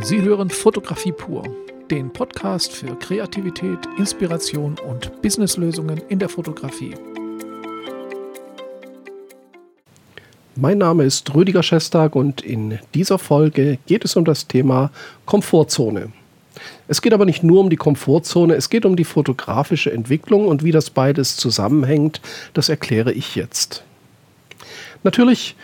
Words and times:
Sie 0.00 0.20
hören 0.20 0.50
Fotografie 0.50 1.12
pur, 1.12 1.44
den 1.88 2.12
Podcast 2.12 2.72
für 2.72 2.98
Kreativität, 2.98 3.78
Inspiration 3.96 4.76
und 4.78 5.22
Businesslösungen 5.22 6.02
in 6.08 6.18
der 6.18 6.28
Fotografie. 6.28 6.94
Mein 10.56 10.78
Name 10.78 11.04
ist 11.04 11.32
Rüdiger 11.32 11.62
Schestag 11.62 12.16
und 12.16 12.40
in 12.40 12.80
dieser 12.92 13.18
Folge 13.18 13.78
geht 13.86 14.04
es 14.04 14.16
um 14.16 14.24
das 14.24 14.48
Thema 14.48 14.90
Komfortzone. 15.26 16.12
Es 16.88 17.00
geht 17.00 17.12
aber 17.12 17.24
nicht 17.24 17.44
nur 17.44 17.60
um 17.60 17.70
die 17.70 17.76
Komfortzone, 17.76 18.54
es 18.54 18.70
geht 18.70 18.84
um 18.84 18.96
die 18.96 19.04
fotografische 19.04 19.92
Entwicklung 19.92 20.48
und 20.48 20.64
wie 20.64 20.72
das 20.72 20.90
beides 20.90 21.36
zusammenhängt, 21.36 22.20
das 22.52 22.68
erkläre 22.68 23.12
ich 23.12 23.36
jetzt. 23.36 23.84
Natürlich 25.04 25.54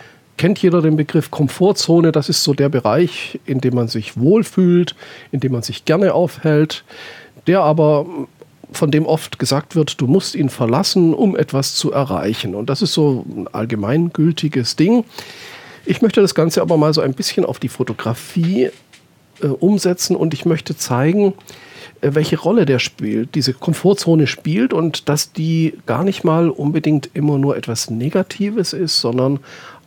kennt 0.41 0.59
jeder 0.59 0.81
den 0.81 0.95
Begriff 0.95 1.29
Komfortzone. 1.29 2.11
Das 2.11 2.27
ist 2.27 2.43
so 2.43 2.55
der 2.55 2.67
Bereich, 2.67 3.39
in 3.45 3.61
dem 3.61 3.75
man 3.75 3.87
sich 3.87 4.19
wohlfühlt, 4.19 4.95
in 5.31 5.39
dem 5.39 5.51
man 5.51 5.61
sich 5.61 5.85
gerne 5.85 6.15
aufhält, 6.15 6.83
der 7.45 7.61
aber 7.61 8.07
von 8.71 8.89
dem 8.89 9.05
oft 9.05 9.37
gesagt 9.37 9.75
wird, 9.75 10.01
du 10.01 10.07
musst 10.07 10.33
ihn 10.33 10.49
verlassen, 10.49 11.13
um 11.13 11.37
etwas 11.37 11.75
zu 11.75 11.91
erreichen. 11.91 12.55
Und 12.55 12.71
das 12.71 12.81
ist 12.81 12.93
so 12.93 13.23
ein 13.29 13.49
allgemeingültiges 13.51 14.75
Ding. 14.75 15.03
Ich 15.85 16.01
möchte 16.01 16.21
das 16.21 16.33
Ganze 16.33 16.63
aber 16.63 16.75
mal 16.75 16.91
so 16.91 17.01
ein 17.01 17.13
bisschen 17.13 17.45
auf 17.45 17.59
die 17.59 17.69
Fotografie 17.69 18.71
äh, 19.43 19.47
umsetzen 19.47 20.15
und 20.15 20.33
ich 20.33 20.45
möchte 20.45 20.75
zeigen, 20.75 21.35
äh, 22.01 22.15
welche 22.15 22.39
Rolle 22.39 22.65
der 22.65 22.79
spielt, 22.79 23.35
diese 23.35 23.53
Komfortzone 23.53 24.25
spielt 24.25 24.73
und 24.73 25.07
dass 25.07 25.33
die 25.33 25.77
gar 25.85 26.03
nicht 26.03 26.23
mal 26.23 26.49
unbedingt 26.49 27.11
immer 27.13 27.37
nur 27.37 27.57
etwas 27.57 27.91
Negatives 27.91 28.73
ist, 28.73 28.99
sondern 28.99 29.39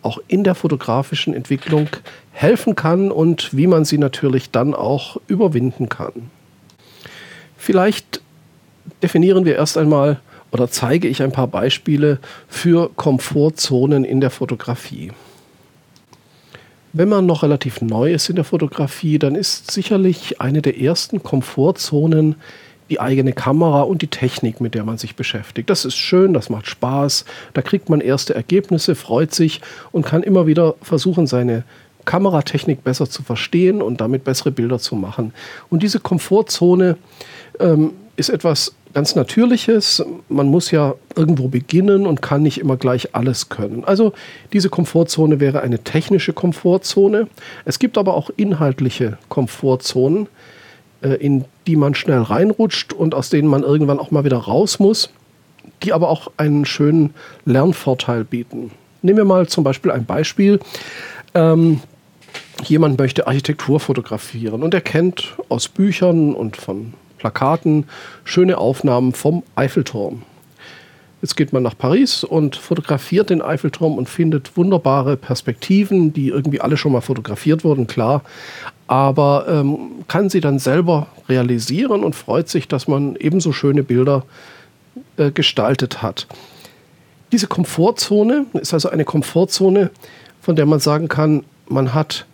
auch 0.05 0.19
in 0.29 0.45
der 0.45 0.55
fotografischen 0.55 1.35
Entwicklung 1.35 1.89
helfen 2.33 2.75
kann 2.75 3.11
und 3.11 3.57
wie 3.57 3.67
man 3.67 3.85
sie 3.85 3.99
natürlich 3.99 4.51
dann 4.51 4.75
auch 4.75 5.21
überwinden 5.27 5.89
kann. 5.89 6.31
Vielleicht 7.57 8.21
definieren 9.03 9.45
wir 9.45 9.57
erst 9.57 9.79
einmal 9.79 10.21
oder 10.53 10.69
zeige 10.69 11.09
ich 11.09 11.23
ein 11.23 11.33
paar 11.33 11.49
Beispiele 11.49 12.19
für 12.49 12.91
Komfortzonen 12.95 14.05
in 14.05 14.21
der 14.21 14.31
Fotografie. 14.31 15.13
Wenn 16.93 17.09
man 17.09 17.27
noch 17.27 17.43
relativ 17.43 17.81
neu 17.81 18.13
ist 18.13 18.29
in 18.29 18.37
der 18.37 18.45
Fotografie, 18.45 19.19
dann 19.19 19.35
ist 19.35 19.73
sicherlich 19.73 20.41
eine 20.41 20.63
der 20.63 20.81
ersten 20.81 21.25
Komfortzonen 21.25 22.37
die 22.91 23.01
eigene 23.01 23.33
Kamera 23.33 23.83
und 23.83 24.03
die 24.03 24.09
Technik, 24.09 24.61
mit 24.61 24.75
der 24.75 24.85
man 24.85 24.99
sich 24.99 25.17
beschäftigt. 25.17 25.71
Das 25.71 25.85
ist 25.85 25.97
schön, 25.97 26.35
das 26.35 26.51
macht 26.51 26.67
Spaß, 26.67 27.25
da 27.55 27.63
kriegt 27.63 27.89
man 27.89 28.01
erste 28.01 28.35
Ergebnisse, 28.35 28.95
freut 28.95 29.35
sich 29.35 29.61
und 29.93 30.05
kann 30.05 30.23
immer 30.23 30.47
wieder 30.47 30.75
versuchen, 30.83 31.27
seine 31.27 31.65
Kameratechnik 32.05 32.85
besser 32.85 33.09
zu 33.09 33.23
verstehen 33.23 33.81
und 33.81 34.01
damit 34.01 34.25
bessere 34.25 34.51
Bilder 34.51 34.79
zu 34.79 34.97
machen. 34.97 35.33
Und 35.71 35.83
diese 35.83 36.01
Komfortzone 36.01 36.97
ähm, 37.59 37.93
ist 38.17 38.29
etwas 38.29 38.75
ganz 38.93 39.17
Natürliches. 39.17 40.05
Man 40.29 40.49
muss 40.49 40.71
ja 40.71 40.95
irgendwo 41.17 41.49
beginnen 41.49 42.07
und 42.07 42.23
kann 42.23 42.43
nicht 42.43 42.59
immer 42.59 42.77
gleich 42.77 43.15
alles 43.15 43.49
können. 43.49 43.85
Also 43.85 44.13
diese 44.53 44.71
Komfortzone 44.71 45.41
wäre 45.41 45.63
eine 45.63 45.81
technische 45.81 46.33
Komfortzone. 46.33 47.27
Es 47.65 47.79
gibt 47.79 47.99
aber 47.99 48.15
auch 48.15 48.31
inhaltliche 48.37 49.19
Komfortzonen. 49.29 50.29
Äh, 51.05 51.15
in 51.17 51.45
die 51.67 51.77
man 51.77 51.95
schnell 51.95 52.23
reinrutscht 52.23 52.93
und 52.93 53.15
aus 53.15 53.31
denen 53.31 53.49
man 53.49 53.63
irgendwann 53.63 53.99
auch 53.99 54.11
mal 54.11 54.25
wieder 54.25 54.39
raus 54.39 54.79
muss, 54.79 55.11
die 55.83 55.93
aber 55.93 56.09
auch 56.09 56.33
einen 56.37 56.65
schönen 56.65 57.15
Lernvorteil 57.45 58.25
bieten. 58.25 58.71
Nehmen 59.03 59.19
wir 59.19 59.25
mal 59.25 59.47
zum 59.47 59.65
Beispiel 59.65 59.91
ein 59.91 60.07
Beispiel. 60.07 60.61
Ähm, 61.35 61.81
jemand 62.65 62.99
möchte 62.99 63.27
Architektur 63.27 63.81
fotografieren 63.81 64.63
und 64.63 64.73
er 64.73 64.81
kennt 64.81 65.37
aus 65.49 65.69
Büchern 65.69 66.35
und 66.35 66.57
von 66.57 66.95
Plakaten 67.19 67.85
schöne 68.25 68.59
Aufnahmen 68.59 69.13
vom 69.13 69.43
Eiffelturm. 69.57 70.23
Jetzt 71.25 71.37
geht 71.37 71.55
man 71.55 71.63
nach 71.63 71.79
Paris 71.79 72.23
und 72.23 72.55
fotografiert 72.55 73.31
den 73.31 73.41
Eiffelturm 73.41 73.95
und 73.97 74.11
findet 74.11 74.59
wunderbare 74.59 75.17
Perspektiven, 75.17 76.13
die 76.13 76.29
irgendwie 76.29 76.61
alle 76.61 76.77
schon 76.77 76.93
mal 76.93 77.01
fotografiert 77.01 77.65
wurden, 77.65 77.87
klar 77.87 78.23
aber 78.87 79.47
ähm, 79.49 80.05
kann 80.09 80.29
sie 80.29 80.41
dann 80.41 80.59
selber 80.59 81.07
realisieren 81.29 82.05
und 82.05 82.15
freut 82.15 82.49
sich, 82.49 82.69
dass 82.69 82.89
man 82.89 83.17
ebenso 83.17 83.53
schöne 83.53 83.83
Bilder 83.83 84.25
äh, 85.17 85.31
gestaltet 85.31 86.03
hat. 86.03 86.27
Diese 87.33 87.47
Komfortzone 87.47 88.47
ist 88.55 88.75
also 88.75 88.91
eine 88.91 89.05
Komfortzone, 89.05 89.91
von 90.41 90.57
der 90.57 90.67
man 90.67 90.81
sagen 90.81 91.09
kann, 91.09 91.45
man 91.67 91.95
hat 91.95 92.27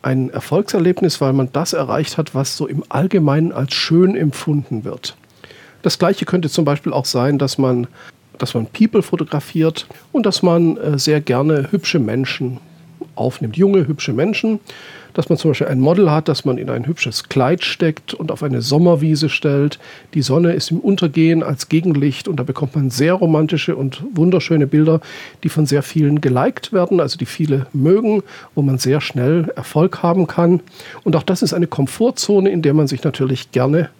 ein 0.00 0.30
Erfolgserlebnis, 0.30 1.20
weil 1.20 1.32
man 1.32 1.50
das 1.52 1.74
erreicht 1.74 2.16
hat, 2.16 2.34
was 2.34 2.56
so 2.56 2.66
im 2.66 2.82
Allgemeinen 2.88 3.52
als 3.52 3.74
schön 3.74 4.16
empfunden 4.16 4.84
wird. 4.84 5.16
Das 5.82 5.98
gleiche 5.98 6.24
könnte 6.24 6.48
zum 6.48 6.64
Beispiel 6.64 6.92
auch 6.92 7.04
sein, 7.04 7.38
dass 7.38 7.58
man, 7.58 7.86
dass 8.38 8.54
man 8.54 8.66
People 8.66 9.02
fotografiert 9.02 9.86
und 10.12 10.26
dass 10.26 10.42
man 10.42 10.76
äh, 10.76 10.98
sehr 10.98 11.20
gerne 11.20 11.68
hübsche 11.70 11.98
Menschen 11.98 12.58
aufnimmt, 13.14 13.56
junge, 13.56 13.86
hübsche 13.86 14.12
Menschen 14.12 14.60
dass 15.18 15.28
man 15.28 15.36
zum 15.36 15.50
Beispiel 15.50 15.66
ein 15.66 15.80
Model 15.80 16.12
hat, 16.12 16.28
das 16.28 16.44
man 16.44 16.58
in 16.58 16.70
ein 16.70 16.86
hübsches 16.86 17.28
Kleid 17.28 17.64
steckt 17.64 18.14
und 18.14 18.30
auf 18.30 18.44
eine 18.44 18.62
Sommerwiese 18.62 19.28
stellt. 19.28 19.80
Die 20.14 20.22
Sonne 20.22 20.52
ist 20.52 20.70
im 20.70 20.78
Untergehen 20.78 21.42
als 21.42 21.68
Gegenlicht 21.68 22.28
und 22.28 22.36
da 22.36 22.44
bekommt 22.44 22.76
man 22.76 22.90
sehr 22.90 23.14
romantische 23.14 23.74
und 23.74 24.04
wunderschöne 24.14 24.68
Bilder, 24.68 25.00
die 25.42 25.48
von 25.48 25.66
sehr 25.66 25.82
vielen 25.82 26.20
geliked 26.20 26.72
werden, 26.72 27.00
also 27.00 27.18
die 27.18 27.26
viele 27.26 27.66
mögen, 27.72 28.22
wo 28.54 28.62
man 28.62 28.78
sehr 28.78 29.00
schnell 29.00 29.52
Erfolg 29.56 30.04
haben 30.04 30.28
kann. 30.28 30.60
Und 31.02 31.16
auch 31.16 31.24
das 31.24 31.42
ist 31.42 31.52
eine 31.52 31.66
Komfortzone, 31.66 32.48
in 32.50 32.62
der 32.62 32.74
man 32.74 32.86
sich 32.86 33.02
natürlich 33.02 33.50
gerne 33.50 33.90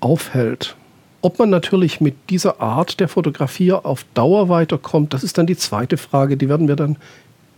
aufhält. 0.00 0.76
Ob 1.26 1.40
man 1.40 1.50
natürlich 1.50 2.00
mit 2.00 2.14
dieser 2.30 2.60
Art 2.60 3.00
der 3.00 3.08
Fotografie 3.08 3.72
auf 3.72 4.06
Dauer 4.14 4.48
weiterkommt, 4.48 5.12
das 5.12 5.24
ist 5.24 5.36
dann 5.36 5.48
die 5.48 5.56
zweite 5.56 5.96
Frage. 5.96 6.36
Die 6.36 6.48
werden 6.48 6.68
wir 6.68 6.76
dann 6.76 6.98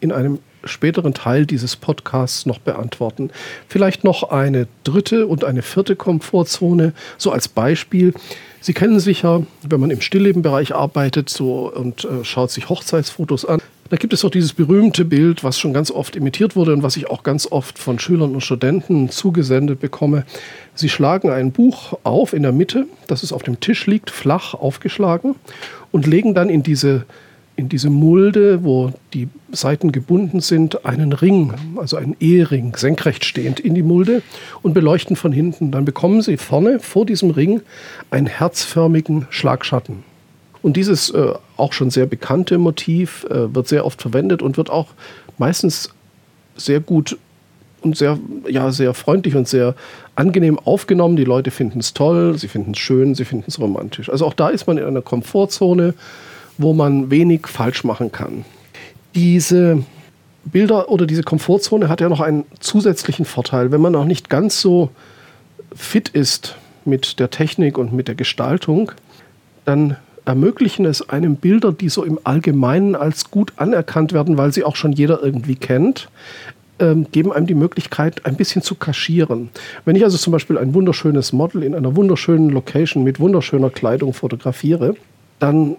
in 0.01 0.11
einem 0.11 0.39
späteren 0.65 1.13
Teil 1.13 1.45
dieses 1.45 1.77
Podcasts 1.77 2.47
noch 2.47 2.61
beantworten. 2.61 3.29
Vielleicht 3.69 4.05
noch 4.05 4.31
eine 4.31 4.69
dritte 4.85 5.27
und 5.27 5.45
eine 5.45 5.61
vierte 5.61 5.97
Komfortzone, 5.97 6.95
so 7.19 7.31
als 7.31 7.47
Beispiel. 7.47 8.15
Sie 8.63 8.73
kennen 8.73 9.01
sicher, 9.01 9.45
wenn 9.69 9.81
man 9.81 9.91
im 9.91 10.01
Stilllebenbereich 10.01 10.75
arbeitet 10.75 11.29
so, 11.29 11.71
und 11.71 12.07
äh, 12.07 12.25
schaut 12.25 12.51
sich 12.51 12.71
Hochzeitsfotos 12.71 13.45
an, 13.45 13.61
da 13.91 13.97
gibt 13.97 14.13
es 14.13 14.25
auch 14.25 14.31
dieses 14.31 14.53
berühmte 14.53 15.05
Bild, 15.05 15.45
was 15.45 15.59
schon 15.59 15.73
ganz 15.73 15.91
oft 15.91 16.17
imitiert 16.17 16.57
wurde 16.57 16.73
und 16.73 16.83
was 16.83 16.97
ich 16.97 17.09
auch 17.09 17.23
ganz 17.23 17.47
oft 17.51 17.79
von 17.79 17.99
Schülern 17.99 18.35
und 18.35 18.43
Studenten 18.43 19.09
zugesendet 19.09 19.81
bekomme. 19.81 20.25
Sie 20.75 20.89
schlagen 20.89 21.31
ein 21.31 21.53
Buch 21.53 21.99
auf 22.05 22.33
in 22.33 22.43
der 22.43 22.53
Mitte, 22.53 22.87
das 23.07 23.23
es 23.23 23.33
auf 23.33 23.43
dem 23.43 23.61
Tisch 23.61 23.87
liegt, 23.87 24.11
flach 24.11 24.55
aufgeschlagen 24.55 25.35
und 25.91 26.07
legen 26.07 26.35
dann 26.35 26.51
in 26.51 26.63
diese 26.63 27.07
in 27.57 27.69
diese 27.69 27.91
Mulde, 27.91 28.63
wo 28.63 28.93
die 29.13 29.27
Seiten 29.51 29.91
gebunden 29.91 30.39
sind, 30.39 30.87
einen 30.87 31.13
Ring, 31.13 31.53
also 31.75 31.97
einen 31.97 32.15
Ehering, 32.21 32.77
senkrecht 32.77 33.25
stehend 33.25 33.59
in 33.59 33.75
die 33.75 33.83
Mulde 33.83 34.23
und 34.63 34.75
beleuchten 34.75 35.17
von 35.17 35.33
hinten. 35.33 35.73
Dann 35.73 35.85
bekommen 35.85 36.23
Sie 36.23 36.37
vorne 36.37 36.79
vor 36.79 37.05
diesem 37.05 37.31
Ring 37.31 37.63
einen 38.13 38.29
herzförmigen 38.29 39.27
Schlagschatten. 39.31 40.08
Und 40.63 40.77
dieses 40.77 41.11
äh, 41.11 41.33
auch 41.57 41.73
schon 41.73 41.91
sehr 41.91 42.07
bekannte 42.07 42.59
Motiv 42.59 43.25
äh, 43.31 43.55
wird 43.55 43.69
sehr 43.69 43.87
oft 43.87 44.01
verwendet 44.03 44.43
und 44.43 44.57
wird 44.57 44.71
auch 44.71 44.89
meistens 45.39 45.91
sehr 46.57 46.81
gut 46.81 47.17
und 47.81 47.97
sehr, 47.97 48.19
ja, 48.49 48.73
sehr 48.73 48.93
freundlich 48.93 49.37
und 49.37 49.47
sehr 49.47 49.75
angenehm 50.17 50.59
aufgenommen. 50.59 51.17
Die 51.17 51.25
Leute 51.25 51.53
finden 51.53 51.79
es 51.79 51.95
toll, 51.95 52.37
sie 52.37 52.49
finden 52.49 52.73
es 52.73 52.79
schön, 52.79 53.15
sie 53.15 53.25
finden 53.25 53.45
es 53.47 53.61
romantisch. 53.61 54.11
Also 54.11 54.27
auch 54.27 54.35
da 54.35 54.49
ist 54.49 54.67
man 54.67 54.79
in 54.79 54.85
einer 54.85 55.03
Komfortzone 55.03 55.95
wo 56.59 56.75
man 56.75 57.11
wenig 57.11 57.47
falsch 57.47 57.85
machen 57.85 58.13
kann. 58.13 58.45
Diese 59.15 59.85
Bilder 60.45 60.91
oder 60.91 61.07
diese 61.07 61.23
Komfortzone 61.23 61.89
hat 61.89 62.01
ja 62.01 62.09
noch 62.09 62.21
einen 62.21 62.45
zusätzlichen 62.61 63.25
Vorteil. 63.25 63.71
Wenn 63.71 63.81
man 63.81 63.93
noch 63.93 64.05
nicht 64.05 64.29
ganz 64.29 64.61
so 64.61 64.91
fit 65.75 66.09
ist 66.09 66.57
mit 66.85 67.21
der 67.21 67.31
Technik 67.31 67.79
und 67.79 67.93
mit 67.93 68.09
der 68.09 68.15
Gestaltung, 68.15 68.93
dann 69.65 69.97
ermöglichen 70.29 70.85
es 70.85 71.09
einem 71.09 71.37
Bilder, 71.37 71.73
die 71.73 71.89
so 71.89 72.05
im 72.05 72.21
Allgemeinen 72.23 72.95
als 72.95 73.31
gut 73.31 73.55
anerkannt 73.57 74.13
werden, 74.13 74.37
weil 74.37 74.53
sie 74.53 74.63
auch 74.63 74.77
schon 74.77 74.93
jeder 74.93 75.23
irgendwie 75.23 75.57
kennt, 75.57 76.11
ähm, 76.79 77.07
geben 77.11 77.33
einem 77.33 77.47
die 77.47 77.55
Möglichkeit, 77.55 78.27
ein 78.27 78.37
bisschen 78.37 78.61
zu 78.61 78.75
kaschieren. 78.75 79.49
Wenn 79.87 79.97
ich 79.97 80.05
also 80.05 80.19
zum 80.19 80.33
Beispiel 80.35 80.59
ein 80.59 80.75
wunderschönes 80.75 81.33
Model 81.33 81.63
in 81.63 81.75
einer 81.75 81.97
wunderschönen 81.97 82.51
Location 82.51 83.05
mit 83.05 83.19
wunderschöner 83.19 83.71
Kleidung 83.71 84.13
fotografiere, 84.13 84.97
dann 85.39 85.77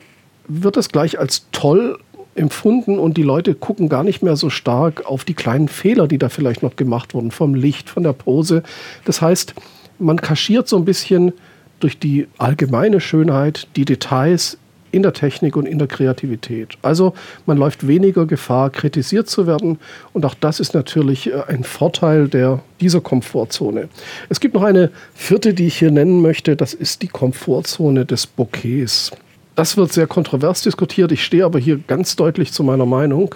wird 0.48 0.78
das 0.78 0.90
gleich 0.90 1.20
als 1.20 1.46
toll 1.52 2.00
empfunden 2.34 2.98
und 2.98 3.18
die 3.18 3.24
Leute 3.24 3.54
gucken 3.54 3.88
gar 3.88 4.04
nicht 4.04 4.24
mehr 4.24 4.36
so 4.36 4.50
stark 4.50 5.06
auf 5.06 5.26
die 5.26 5.36
kleinen 5.36 5.68
Fehler, 5.68 6.08
die 6.08 6.18
da 6.18 6.30
vielleicht 6.30 6.64
noch 6.64 6.76
gemacht 6.76 7.14
wurden, 7.14 7.30
vom 7.30 7.54
Licht, 7.54 7.88
von 7.88 8.02
der 8.02 8.14
Pose. 8.14 8.64
Das 9.06 9.22
heißt, 9.22 9.54
man 10.00 10.18
kaschiert 10.18 10.68
so 10.68 10.78
ein 10.78 10.86
bisschen 10.86 11.34
durch 11.80 12.00
die 12.00 12.28
allgemeine 12.38 13.00
Schönheit 13.00 13.68
die 13.76 13.86
Details 13.86 14.58
in 14.92 15.04
der 15.04 15.14
Technik 15.14 15.56
und 15.56 15.68
in 15.68 15.78
der 15.78 15.88
Kreativität. 15.88 16.78
Also 16.82 17.14
man 17.46 17.58
läuft 17.58 17.88
weniger 17.88 18.26
Gefahr, 18.26 18.70
kritisiert 18.70 19.30
zu 19.30 19.48
werden. 19.48 19.80
Und 20.14 20.26
auch 20.26 20.34
das 20.34 20.60
ist 20.60 20.74
natürlich 20.74 21.28
äh, 21.28 21.44
ein 21.48 21.64
Vorteil 21.64 22.28
der, 22.28 22.60
dieser 22.82 23.02
Komfortzone. 23.02 23.90
Es 24.30 24.40
gibt 24.40 24.56
noch 24.56 24.64
eine 24.64 24.92
vierte, 25.14 25.54
die 25.54 25.68
ich 25.68 25.78
hier 25.78 25.92
nennen 25.92 26.22
möchte. 26.22 26.56
Das 26.56 26.74
ist 26.74 27.02
die 27.02 27.08
Komfortzone 27.08 28.06
des 28.06 28.26
Bouquets. 28.28 29.12
Das 29.56 29.78
wird 29.78 29.92
sehr 29.92 30.08
kontrovers 30.08 30.62
diskutiert. 30.62 31.12
Ich 31.12 31.24
stehe 31.24 31.46
aber 31.46 31.60
hier 31.60 31.80
ganz 31.86 32.16
deutlich 32.16 32.52
zu 32.52 32.64
meiner 32.64 32.86
Meinung. 32.86 33.36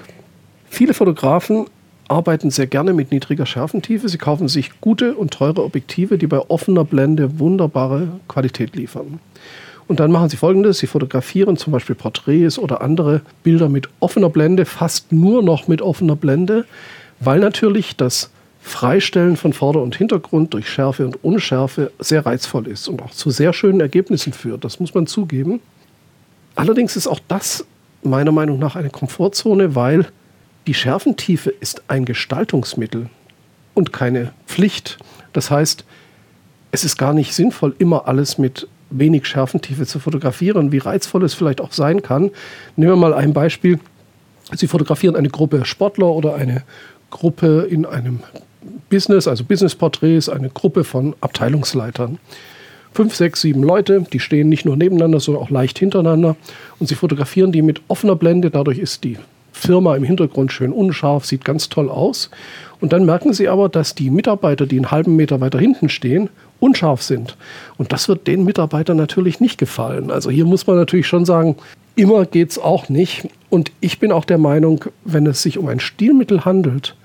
Viele 0.70 0.94
Fotografen 0.94 1.66
arbeiten 2.08 2.52
sehr 2.52 2.68
gerne 2.68 2.94
mit 2.94 3.12
niedriger 3.12 3.46
Schärfentiefe. 3.46 4.10
Sie 4.10 4.18
kaufen 4.18 4.48
sich 4.48 4.82
gute 4.82 5.16
und 5.16 5.32
teure 5.32 5.64
Objektive, 5.64 6.18
die 6.18 6.28
bei 6.28 6.40
offener 6.40 6.86
Blende 6.86 7.40
wunderbare 7.40 8.08
Qualität 8.28 8.76
liefern. 8.76 9.20
Und 9.88 10.00
dann 10.00 10.12
machen 10.12 10.30
sie 10.30 10.38
folgendes: 10.38 10.80
Sie 10.80 10.88
fotografieren 10.88 11.58
zum 11.58 11.74
Beispiel 11.74 11.96
Porträts 11.96 12.58
oder 12.58 12.82
andere 12.82 13.22
Bilder 13.44 13.70
mit 13.70 13.90
offener 14.00 14.30
Blende, 14.30 14.66
fast 14.66 15.12
nur 15.12 15.44
noch 15.44 15.68
mit 15.68 15.82
offener 15.82 16.16
Blende, 16.16 16.66
weil 17.20 17.40
natürlich 17.40 17.96
das 17.96 18.30
Freistellen 18.62 19.36
von 19.36 19.52
Vorder- 19.52 19.82
und 19.82 19.96
Hintergrund 19.96 20.54
durch 20.54 20.70
Schärfe 20.70 21.06
und 21.06 21.22
Unschärfe 21.24 21.92
sehr 22.00 22.26
reizvoll 22.26 22.68
ist 22.68 22.88
und 22.88 23.02
auch 23.02 23.12
zu 23.12 23.30
sehr 23.30 23.52
schönen 23.52 23.82
Ergebnissen 23.82 24.32
führt. 24.32 24.64
Das 24.64 24.80
muss 24.80 24.94
man 24.94 25.06
zugeben. 25.06 25.60
Allerdings 26.56 26.96
ist 26.96 27.08
auch 27.08 27.20
das 27.28 27.66
meiner 28.04 28.32
Meinung 28.32 28.60
nach 28.60 28.76
eine 28.78 28.90
Komfortzone, 28.90 29.76
weil 29.76 30.08
die 30.68 30.74
Schärfentiefe 30.74 31.50
ist 31.50 31.84
ein 31.88 32.06
Gestaltungsmittel 32.06 33.10
und 33.74 33.94
keine 33.94 34.34
Pflicht. 34.48 34.98
Das 35.34 35.52
heißt, 35.52 35.84
es 36.72 36.84
ist 36.84 36.98
gar 36.98 37.14
nicht 37.14 37.34
sinnvoll, 37.34 37.76
immer 37.80 38.08
alles 38.08 38.38
mit 38.38 38.68
wenig 38.90 39.26
Schärfentiefe 39.26 39.86
zu 39.86 40.00
fotografieren, 40.00 40.72
wie 40.72 40.78
reizvoll 40.78 41.24
es 41.24 41.34
vielleicht 41.34 41.62
auch 41.62 41.72
sein 41.72 42.02
kann. 42.02 42.32
Nehmen 42.76 42.92
wir 42.92 42.96
mal 42.96 43.14
ein 43.14 43.34
Beispiel. 43.34 43.80
Sie 44.56 44.68
fotografieren 44.68 45.16
eine 45.16 45.30
Gruppe 45.30 45.66
Sportler 45.66 46.08
oder 46.08 46.36
eine 46.36 46.64
Gruppe 47.10 47.68
in 47.70 47.86
einem 47.86 48.20
Business, 48.90 49.28
also 49.28 49.44
Businessporträts, 49.44 50.30
eine 50.30 50.50
Gruppe 50.50 50.84
von 50.84 51.16
Abteilungsleitern. 51.22 52.20
Fünf, 52.94 53.16
sechs, 53.16 53.42
sieben 53.42 53.64
Leute, 53.64 54.06
die 54.14 54.20
stehen 54.20 54.50
nicht 54.50 54.66
nur 54.66 54.78
nebeneinander, 54.78 55.20
sondern 55.20 55.44
auch 55.44 55.50
leicht 55.50 55.80
hintereinander. 55.80 56.36
Und 56.80 56.88
sie 56.88 56.96
fotografieren 56.96 57.52
die 57.52 57.64
mit 57.64 57.82
offener 57.88 58.16
Blende. 58.16 58.52
Dadurch 58.52 58.78
ist 58.78 59.04
die 59.04 59.18
Firma 59.54 59.96
im 59.96 60.04
Hintergrund 60.04 60.52
schön 60.52 60.74
unscharf, 60.74 61.26
sieht 61.26 61.46
ganz 61.46 61.70
toll 61.70 61.90
aus. 61.90 62.30
Und 62.82 62.92
dann 62.92 63.06
merken 63.06 63.32
sie 63.32 63.48
aber, 63.48 63.70
dass 63.70 63.96
die 63.96 64.10
Mitarbeiter, 64.10 64.66
die 64.66 64.76
einen 64.76 64.92
halben 64.92 65.16
Meter 65.16 65.40
weiter 65.40 65.60
hinten 65.60 65.88
stehen, 65.88 66.30
unscharf 66.60 67.02
sind. 67.02 67.38
Und 67.78 67.94
das 67.94 68.10
wird 68.10 68.28
den 68.28 68.44
Mitarbeitern 68.44 68.98
natürlich 68.98 69.40
nicht 69.40 69.58
gefallen. 69.58 70.12
Also 70.12 70.30
hier 70.30 70.46
muss 70.46 70.68
man 70.68 70.76
natürlich 70.76 71.08
schon 71.08 71.24
sagen, 71.24 71.56
immer 71.96 72.26
geht 72.26 72.52
es 72.52 72.60
auch 72.60 72.90
nicht. 72.90 73.30
Und 73.50 73.72
ich 73.80 74.00
bin 74.00 74.12
auch 74.12 74.26
der 74.26 74.38
Meinung, 74.38 74.86
wenn 75.06 75.28
es 75.28 75.42
sich 75.42 75.58
um 75.58 75.68
ein 75.68 75.80
Stilmittel 75.80 76.44
handelt, 76.44 76.96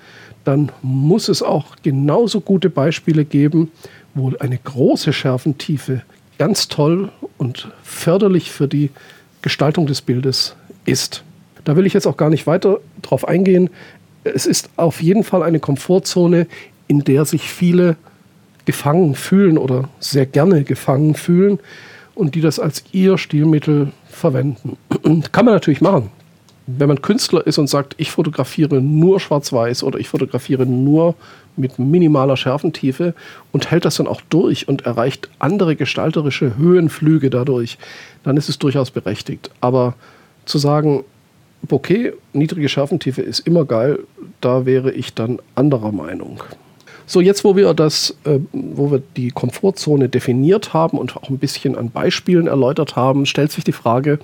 dann 0.45 0.73
muss 0.83 1.29
es 1.29 1.43
auch 1.43 1.77
genauso 1.83 2.41
gute 2.41 2.71
Beispiele 2.71 3.25
geben, 3.25 3.71
wo 4.15 4.33
eine 4.41 4.59
große 4.59 5.13
Schärfentiefe 5.13 6.03
ganz 6.39 6.69
toll 6.69 7.11
und 7.37 7.69
förderlich 7.83 8.51
für 8.51 8.67
die 8.67 8.91
Gestaltung 9.43 9.87
des 9.87 10.01
Bildes 10.01 10.57
ist. 10.85 11.23
Da 11.69 11.77
will 11.77 11.85
ich 11.85 11.93
jetzt 11.93 12.07
auch 12.07 12.17
gar 12.17 12.31
nicht 12.31 12.47
weiter 12.47 12.81
drauf 13.03 13.29
eingehen. 13.29 13.69
Es 14.25 14.47
ist 14.47 14.71
auf 14.77 15.03
jeden 15.03 15.23
Fall 15.23 15.43
eine 15.43 15.61
Komfortzone, 15.61 16.47
in 16.87 17.05
der 17.05 17.27
sich 17.27 17.51
viele 17.51 17.97
gefangen 18.65 19.15
fühlen 19.15 19.59
oder 19.59 19.91
sehr 20.01 20.25
gerne 20.25 20.65
gefangen 20.65 21.15
fühlen 21.15 21.59
und 22.15 22.35
die 22.35 22.41
das 22.41 22.59
als 22.59 22.85
ihr 22.93 23.19
Stilmittel 23.19 23.93
verwenden. 24.09 24.79
Kann 25.33 25.45
man 25.45 25.53
natürlich 25.53 25.83
machen. 25.83 26.11
Wenn 26.67 26.89
man 26.89 27.03
Künstler 27.03 27.47
ist 27.47 27.59
und 27.59 27.67
sagt, 27.67 27.95
ich 27.99 28.13
fotografiere 28.13 28.81
nur 28.81 29.21
schwarz-weiß 29.21 29.83
oder 29.83 29.99
ich 29.99 30.09
fotografiere 30.09 30.65
nur 30.65 31.17
mit 31.57 31.79
minimaler 31.79 32.39
Schärfentiefe 32.39 33.13
und 33.53 33.71
hält 33.71 33.85
das 33.85 33.97
dann 33.97 34.07
auch 34.07 34.23
durch 34.31 34.69
und 34.69 34.87
erreicht 34.87 35.29
andere 35.39 35.77
gestalterische 35.77 36.57
Höhenflüge 36.57 37.29
dadurch, 37.29 37.77
dann 38.23 38.39
ist 38.39 38.49
es 38.49 38.59
durchaus 38.59 38.91
berechtigt. 38.91 39.51
Aber 39.61 39.97
zu 40.47 40.57
sagen, 40.57 41.05
Bokeh, 41.63 42.13
niedrige 42.33 42.69
Schärfentiefe 42.69 43.23
ist 43.23 43.41
immer 43.41 43.65
geil, 43.65 44.01
da 44.41 44.65
wäre 44.65 44.93
ich 44.93 45.15
dann 45.15 45.39
anderer 45.55 45.93
Meinung. 45.93 46.43
So, 47.07 47.21
jetzt 47.21 47.43
wo 47.43 47.57
wir 47.57 47.73
das, 47.73 48.17
äh, 48.25 48.39
wo 48.53 48.91
wir 48.91 49.03
die 49.17 49.31
Komfortzone 49.31 50.09
definiert 50.09 50.75
haben 50.75 50.99
und 50.99 51.17
auch 51.17 51.31
ein 51.31 51.39
bisschen 51.39 51.75
an 51.75 51.91
Beispielen 51.91 52.47
erläutert 52.47 52.97
haben, 52.97 53.25
stellt 53.25 53.51
sich 53.51 53.65
die 53.65 53.73
Frage, 53.73 54.19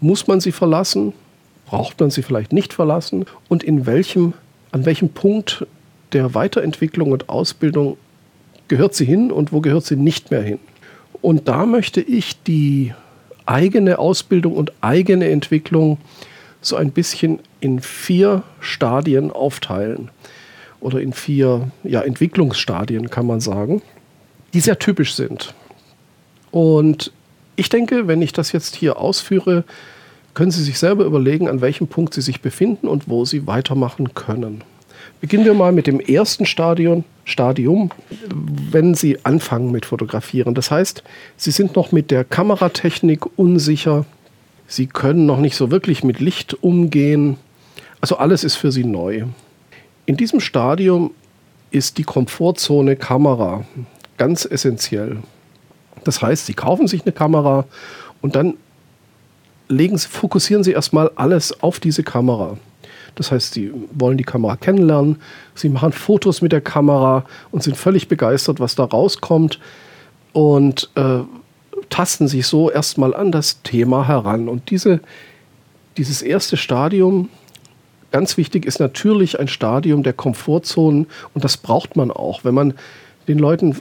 muss 0.00 0.26
man 0.26 0.40
sie 0.40 0.52
verlassen? 0.52 1.14
Braucht 1.66 1.98
man 2.00 2.10
sie 2.10 2.22
vielleicht 2.22 2.52
nicht 2.52 2.74
verlassen? 2.74 3.24
Und 3.48 3.64
in 3.64 3.86
welchem, 3.86 4.34
an 4.72 4.84
welchem 4.84 5.08
Punkt 5.08 5.66
der 6.12 6.34
Weiterentwicklung 6.34 7.12
und 7.12 7.28
Ausbildung 7.28 7.96
gehört 8.68 8.94
sie 8.94 9.06
hin 9.06 9.32
und 9.32 9.52
wo 9.52 9.60
gehört 9.60 9.84
sie 9.84 9.96
nicht 9.96 10.30
mehr 10.30 10.42
hin? 10.42 10.58
Und 11.22 11.48
da 11.48 11.66
möchte 11.66 12.00
ich 12.00 12.42
die 12.42 12.92
eigene 13.46 13.98
Ausbildung 13.98 14.54
und 14.54 14.72
eigene 14.82 15.30
Entwicklung 15.30 15.98
so 16.60 16.76
ein 16.76 16.90
bisschen 16.90 17.40
in 17.60 17.80
vier 17.80 18.42
Stadien 18.60 19.30
aufteilen 19.30 20.10
oder 20.80 21.00
in 21.00 21.12
vier 21.12 21.70
ja, 21.84 22.02
Entwicklungsstadien, 22.02 23.10
kann 23.10 23.26
man 23.26 23.40
sagen, 23.40 23.82
die 24.54 24.60
sehr 24.60 24.78
typisch 24.78 25.14
sind. 25.14 25.54
Und 26.50 27.12
ich 27.56 27.68
denke, 27.68 28.06
wenn 28.06 28.22
ich 28.22 28.32
das 28.32 28.52
jetzt 28.52 28.76
hier 28.76 28.98
ausführe, 28.98 29.64
können 30.34 30.50
Sie 30.50 30.62
sich 30.62 30.78
selber 30.78 31.04
überlegen, 31.04 31.48
an 31.48 31.60
welchem 31.60 31.88
Punkt 31.88 32.14
Sie 32.14 32.20
sich 32.20 32.40
befinden 32.40 32.86
und 32.86 33.08
wo 33.08 33.24
Sie 33.24 33.46
weitermachen 33.46 34.14
können. 34.14 34.62
Beginnen 35.20 35.44
wir 35.44 35.54
mal 35.54 35.72
mit 35.72 35.88
dem 35.88 35.98
ersten 35.98 36.46
Stadion, 36.46 37.04
Stadium, 37.24 37.90
wenn 38.70 38.94
Sie 38.94 39.24
anfangen 39.24 39.72
mit 39.72 39.86
Fotografieren. 39.86 40.54
Das 40.54 40.70
heißt, 40.70 41.02
Sie 41.36 41.50
sind 41.50 41.74
noch 41.74 41.90
mit 41.90 42.12
der 42.12 42.24
Kameratechnik 42.24 43.26
unsicher, 43.36 44.06
Sie 44.70 44.86
können 44.86 45.24
noch 45.24 45.38
nicht 45.38 45.56
so 45.56 45.70
wirklich 45.70 46.04
mit 46.04 46.20
Licht 46.20 46.62
umgehen. 46.62 47.38
Also 48.02 48.18
alles 48.18 48.44
ist 48.44 48.56
für 48.56 48.70
Sie 48.70 48.84
neu. 48.84 49.24
In 50.04 50.18
diesem 50.18 50.40
Stadium 50.40 51.10
ist 51.70 51.96
die 51.96 52.04
Komfortzone 52.04 52.94
Kamera 52.94 53.64
ganz 54.18 54.44
essentiell. 54.44 55.18
Das 56.04 56.20
heißt, 56.20 56.44
Sie 56.44 56.52
kaufen 56.52 56.86
sich 56.86 57.02
eine 57.02 57.12
Kamera 57.12 57.64
und 58.20 58.36
dann 58.36 58.58
legen 59.68 59.96
Sie, 59.96 60.06
fokussieren 60.06 60.62
Sie 60.62 60.72
erstmal 60.72 61.10
alles 61.16 61.62
auf 61.62 61.80
diese 61.80 62.02
Kamera. 62.02 62.58
Das 63.14 63.32
heißt, 63.32 63.54
Sie 63.54 63.72
wollen 63.92 64.18
die 64.18 64.24
Kamera 64.24 64.56
kennenlernen, 64.56 65.16
Sie 65.54 65.70
machen 65.70 65.92
Fotos 65.92 66.42
mit 66.42 66.52
der 66.52 66.60
Kamera 66.60 67.24
und 67.50 67.62
sind 67.62 67.76
völlig 67.76 68.06
begeistert, 68.08 68.60
was 68.60 68.74
da 68.74 68.84
rauskommt 68.84 69.60
und 70.34 70.90
äh, 70.94 71.20
tasten 71.88 72.28
sich 72.28 72.46
so 72.46 72.70
erstmal 72.70 73.14
an 73.14 73.32
das 73.32 73.62
Thema 73.62 74.06
heran. 74.06 74.48
Und 74.48 74.70
diese, 74.70 75.00
dieses 75.96 76.22
erste 76.22 76.56
Stadium 76.56 77.28
ganz 78.10 78.36
wichtig 78.36 78.64
ist 78.64 78.80
natürlich 78.80 79.38
ein 79.38 79.48
Stadium 79.48 80.02
der 80.02 80.12
Komfortzonen 80.12 81.06
und 81.34 81.44
das 81.44 81.56
braucht 81.56 81.96
man 81.96 82.10
auch. 82.10 82.44
Wenn 82.44 82.54
man 82.54 82.74
den 83.26 83.38
Leuten, 83.38 83.76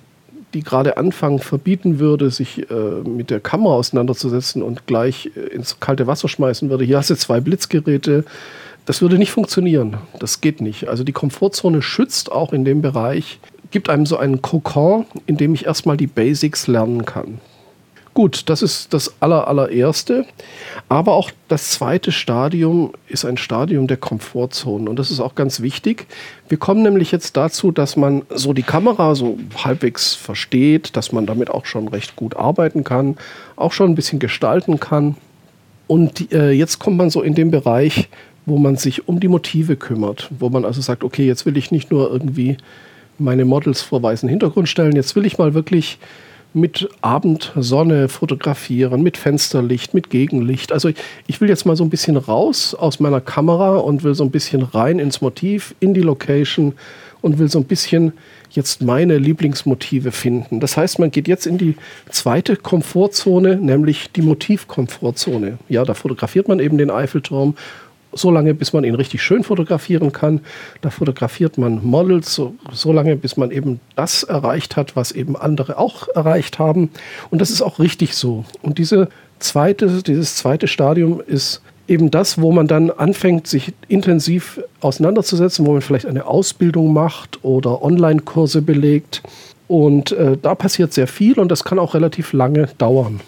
die 0.54 0.64
gerade 0.64 0.98
anfangen, 0.98 1.40
verbieten 1.40 2.00
würde, 2.00 2.30
sich 2.30 2.70
äh, 2.70 2.74
mit 3.08 3.30
der 3.30 3.40
Kamera 3.40 3.76
auseinanderzusetzen 3.76 4.62
und 4.62 4.88
gleich 4.88 5.32
äh, 5.36 5.40
ins 5.54 5.80
kalte 5.80 6.08
Wasser 6.08 6.28
schmeißen 6.28 6.70
würde, 6.70 6.84
hier 6.84 6.98
hast 6.98 7.10
du 7.10 7.16
zwei 7.16 7.40
Blitzgeräte, 7.40 8.26
das 8.86 9.02
würde 9.02 9.18
nicht 9.18 9.32
funktionieren. 9.32 9.98
Das 10.20 10.40
geht 10.40 10.62
nicht. 10.62 10.88
Also 10.88 11.04
die 11.04 11.12
Komfortzone 11.12 11.82
schützt 11.82 12.32
auch 12.32 12.54
in 12.54 12.64
dem 12.64 12.82
Bereich, 12.82 13.40
gibt 13.72 13.90
einem 13.90 14.06
so 14.06 14.18
einen 14.18 14.42
Kokon, 14.42 15.06
in 15.26 15.36
dem 15.36 15.54
ich 15.54 15.66
erstmal 15.66 15.98
die 15.98 16.08
Basics 16.08 16.68
lernen 16.68 17.06
kann. 17.06 17.40
Gut, 18.18 18.50
das 18.50 18.64
ist 18.64 18.96
das 18.96 19.14
aller, 19.20 19.48
allererste. 19.48 20.26
Aber 20.90 21.14
auch 21.14 21.30
das 21.50 21.70
zweite 21.70 22.12
Stadium 22.12 22.94
ist 23.08 23.26
ein 23.26 23.38
Stadium 23.38 23.86
der 23.86 23.98
Komfortzone. 23.98 24.90
Und 24.90 24.98
das 24.98 25.12
ist 25.12 25.20
auch 25.20 25.36
ganz 25.36 25.62
wichtig. 25.62 26.08
Wir 26.50 26.58
kommen 26.58 26.82
nämlich 26.82 27.12
jetzt 27.12 27.38
dazu, 27.38 27.72
dass 27.72 27.96
man 27.96 28.24
so 28.34 28.54
die 28.54 28.64
Kamera 28.64 29.14
so 29.14 29.38
halbwegs 29.64 30.16
versteht, 30.16 30.98
dass 30.98 31.12
man 31.12 31.28
damit 31.28 31.52
auch 31.52 31.68
schon 31.68 31.90
recht 31.90 32.16
gut 32.16 32.36
arbeiten 32.36 32.84
kann, 32.84 33.18
auch 33.56 33.72
schon 33.72 33.92
ein 33.92 33.96
bisschen 33.96 34.18
gestalten 34.18 34.80
kann. 34.80 35.16
Und 35.86 36.34
äh, 36.34 36.50
jetzt 36.50 36.80
kommt 36.80 36.98
man 36.98 37.12
so 37.12 37.22
in 37.22 37.36
den 37.36 37.52
Bereich, 37.52 38.10
wo 38.48 38.58
man 38.58 38.78
sich 38.78 39.08
um 39.08 39.20
die 39.20 39.28
Motive 39.28 39.76
kümmert, 39.76 40.32
wo 40.40 40.50
man 40.50 40.66
also 40.66 40.82
sagt, 40.82 41.04
okay, 41.04 41.28
jetzt 41.28 41.46
will 41.46 41.56
ich 41.56 41.70
nicht 41.70 41.92
nur 41.92 42.12
irgendwie 42.12 42.58
meine 43.20 43.46
Models 43.46 43.84
vor 43.84 44.02
weißen 44.02 44.28
Hintergrund 44.28 44.70
stellen, 44.70 44.96
jetzt 44.96 45.16
will 45.16 45.28
ich 45.28 45.38
mal 45.38 45.54
wirklich 45.54 46.00
mit 46.58 46.90
Abendsonne 47.02 48.10
fotografieren, 48.10 49.02
mit 49.04 49.18
Fensterlicht, 49.18 49.94
mit 49.94 50.10
Gegenlicht. 50.10 50.72
Also 50.72 50.90
ich 51.28 51.40
will 51.40 51.50
jetzt 51.50 51.66
mal 51.66 51.76
so 51.76 51.84
ein 51.84 51.90
bisschen 51.90 52.18
raus 52.18 52.74
aus 52.74 53.00
meiner 53.00 53.22
Kamera 53.22 53.78
und 53.78 54.04
will 54.04 54.16
so 54.16 54.24
ein 54.24 54.32
bisschen 54.32 54.64
rein 54.64 55.00
ins 55.00 55.22
Motiv, 55.22 55.76
in 55.80 55.94
die 55.94 56.02
Location 56.02 56.74
und 57.22 57.40
will 57.40 57.50
so 57.50 57.60
ein 57.60 57.66
bisschen 57.66 58.14
jetzt 58.52 58.82
meine 58.82 59.18
Lieblingsmotive 59.18 60.12
finden. 60.12 60.60
Das 60.60 60.78
heißt, 60.78 61.00
man 61.00 61.12
geht 61.12 61.28
jetzt 61.28 61.46
in 61.46 61.58
die 61.58 61.76
zweite 62.10 62.56
Komfortzone, 62.56 63.58
nämlich 63.58 64.12
die 64.12 64.22
Motivkomfortzone. 64.22 65.58
Ja, 65.70 65.84
da 65.84 65.94
fotografiert 65.94 66.48
man 66.48 66.60
eben 66.60 66.78
den 66.78 66.90
Eiffelturm 66.90 67.56
so 68.18 68.32
lange, 68.32 68.54
bis 68.54 68.74
man 68.74 68.84
ihn 68.84 68.96
richtig 68.96 69.22
schön 69.22 69.44
fotografieren 69.44 70.12
kann. 70.12 70.42
Da 70.82 70.90
fotografiert 70.90 71.58
man 71.58 71.84
Models 71.84 72.34
so, 72.34 72.56
so 72.72 72.92
lange, 72.92 73.16
bis 73.16 73.38
man 73.38 73.52
eben 73.52 73.80
das 73.96 74.24
erreicht 74.24 74.76
hat, 74.76 74.96
was 74.96 75.12
eben 75.12 75.36
andere 75.36 75.78
auch 75.78 76.08
erreicht 76.14 76.60
haben. 76.60 76.90
Und 77.30 77.42
das 77.42 77.50
ist 77.50 77.62
auch 77.62 77.80
richtig 77.80 78.16
so. 78.16 78.46
Und 78.62 78.78
diese 78.78 79.10
zweite, 79.40 80.04
dieses 80.04 80.36
zweite 80.36 80.68
Stadium 80.68 81.22
ist 81.26 81.62
eben 81.88 82.12
das, 82.12 82.42
wo 82.42 82.52
man 82.52 82.68
dann 82.68 82.92
anfängt, 82.92 83.48
sich 83.48 83.74
intensiv 83.88 84.62
auseinanderzusetzen, 84.82 85.66
wo 85.66 85.74
man 85.74 85.82
vielleicht 85.82 86.06
eine 86.06 86.26
Ausbildung 86.26 86.94
macht 86.94 87.44
oder 87.44 87.82
Online-Kurse 87.82 88.62
belegt. 88.62 89.24
Und 89.68 90.12
äh, 90.12 90.38
da 90.42 90.56
passiert 90.56 90.94
sehr 90.94 91.08
viel 91.08 91.40
und 91.40 91.50
das 91.50 91.64
kann 91.64 91.80
auch 91.80 91.94
relativ 91.94 92.34
lange 92.34 92.70
dauern. 92.78 93.20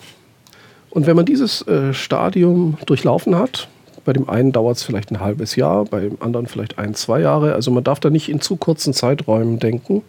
Und 0.89 1.05
wenn 1.05 1.15
man 1.15 1.25
dieses 1.25 1.65
äh, 1.67 1.93
Stadium 1.93 2.77
durchlaufen 2.85 3.35
hat, 3.35 3.67
bei 4.05 4.13
dem 4.13 4.29
einen 4.29 4.51
dauert 4.51 4.77
es 4.77 4.83
vielleicht 4.83 5.11
ein 5.11 5.19
halbes 5.19 5.55
Jahr, 5.55 5.85
beim 5.85 6.17
anderen 6.19 6.47
vielleicht 6.47 6.77
ein, 6.77 6.93
zwei 6.95 7.21
Jahre. 7.21 7.53
Also 7.53 7.71
man 7.71 7.83
darf 7.83 7.99
da 7.99 8.09
nicht 8.09 8.29
in 8.29 8.41
zu 8.41 8.55
kurzen 8.55 8.93
Zeiträumen 8.93 9.59
denken. 9.59 10.01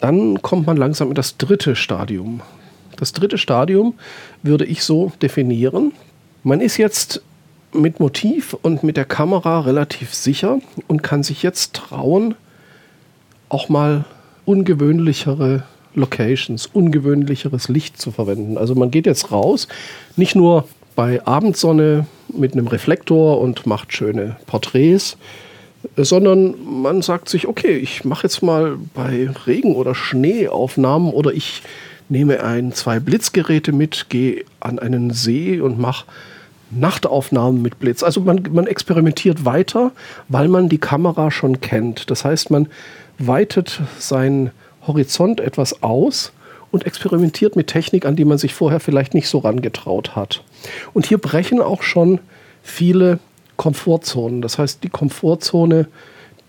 Dann 0.00 0.42
kommt 0.42 0.66
man 0.66 0.76
langsam 0.76 1.08
in 1.08 1.14
das 1.14 1.36
dritte 1.36 1.76
Stadium. 1.76 2.40
Das 2.96 3.12
dritte 3.12 3.38
Stadium 3.38 3.94
würde 4.42 4.64
ich 4.64 4.84
so 4.84 5.12
definieren. 5.22 5.92
Man 6.42 6.60
ist 6.60 6.76
jetzt 6.76 7.22
mit 7.72 8.00
Motiv 8.00 8.54
und 8.54 8.82
mit 8.82 8.96
der 8.96 9.04
Kamera 9.04 9.60
relativ 9.60 10.14
sicher 10.14 10.58
und 10.88 11.02
kann 11.02 11.22
sich 11.22 11.42
jetzt 11.42 11.74
trauen, 11.74 12.34
auch 13.48 13.68
mal 13.68 14.04
ungewöhnlichere 14.44 15.64
Locations, 15.94 16.66
ungewöhnlicheres 16.66 17.68
Licht 17.68 18.00
zu 18.00 18.10
verwenden. 18.10 18.58
Also 18.58 18.74
man 18.74 18.90
geht 18.90 19.06
jetzt 19.06 19.30
raus, 19.30 19.68
nicht 20.16 20.34
nur 20.34 20.66
bei 20.94 21.24
Abendsonne 21.26 22.06
mit 22.32 22.52
einem 22.52 22.66
Reflektor 22.66 23.40
und 23.40 23.66
macht 23.66 23.92
schöne 23.92 24.36
Porträts, 24.46 25.16
sondern 25.96 26.54
man 26.82 27.02
sagt 27.02 27.28
sich, 27.28 27.46
okay, 27.46 27.76
ich 27.76 28.04
mache 28.04 28.24
jetzt 28.24 28.42
mal 28.42 28.76
bei 28.94 29.28
Regen 29.46 29.74
oder 29.74 29.94
Schnee 29.94 30.48
Aufnahmen 30.48 31.12
oder 31.12 31.32
ich 31.32 31.62
nehme 32.08 32.42
ein, 32.42 32.72
zwei 32.72 33.00
Blitzgeräte 33.00 33.72
mit, 33.72 34.06
gehe 34.08 34.44
an 34.60 34.78
einen 34.78 35.10
See 35.10 35.60
und 35.60 35.78
mache 35.78 36.04
Nachtaufnahmen 36.70 37.60
mit 37.60 37.78
Blitz. 37.78 38.02
Also 38.02 38.20
man, 38.20 38.42
man 38.52 38.66
experimentiert 38.66 39.44
weiter, 39.44 39.92
weil 40.28 40.48
man 40.48 40.68
die 40.68 40.78
Kamera 40.78 41.30
schon 41.30 41.60
kennt. 41.60 42.10
Das 42.10 42.24
heißt, 42.24 42.50
man 42.50 42.68
weitet 43.18 43.80
seinen 43.98 44.50
Horizont 44.86 45.40
etwas 45.40 45.82
aus 45.82 46.32
und 46.70 46.86
experimentiert 46.86 47.56
mit 47.56 47.66
Technik, 47.66 48.06
an 48.06 48.16
die 48.16 48.24
man 48.24 48.38
sich 48.38 48.54
vorher 48.54 48.80
vielleicht 48.80 49.14
nicht 49.14 49.28
so 49.28 49.38
rangetraut 49.38 50.16
hat. 50.16 50.42
Und 50.92 51.06
hier 51.06 51.18
brechen 51.18 51.60
auch 51.60 51.82
schon 51.82 52.20
viele 52.62 53.18
Komfortzonen. 53.56 54.42
Das 54.42 54.58
heißt, 54.58 54.82
die 54.82 54.88
Komfortzone 54.88 55.88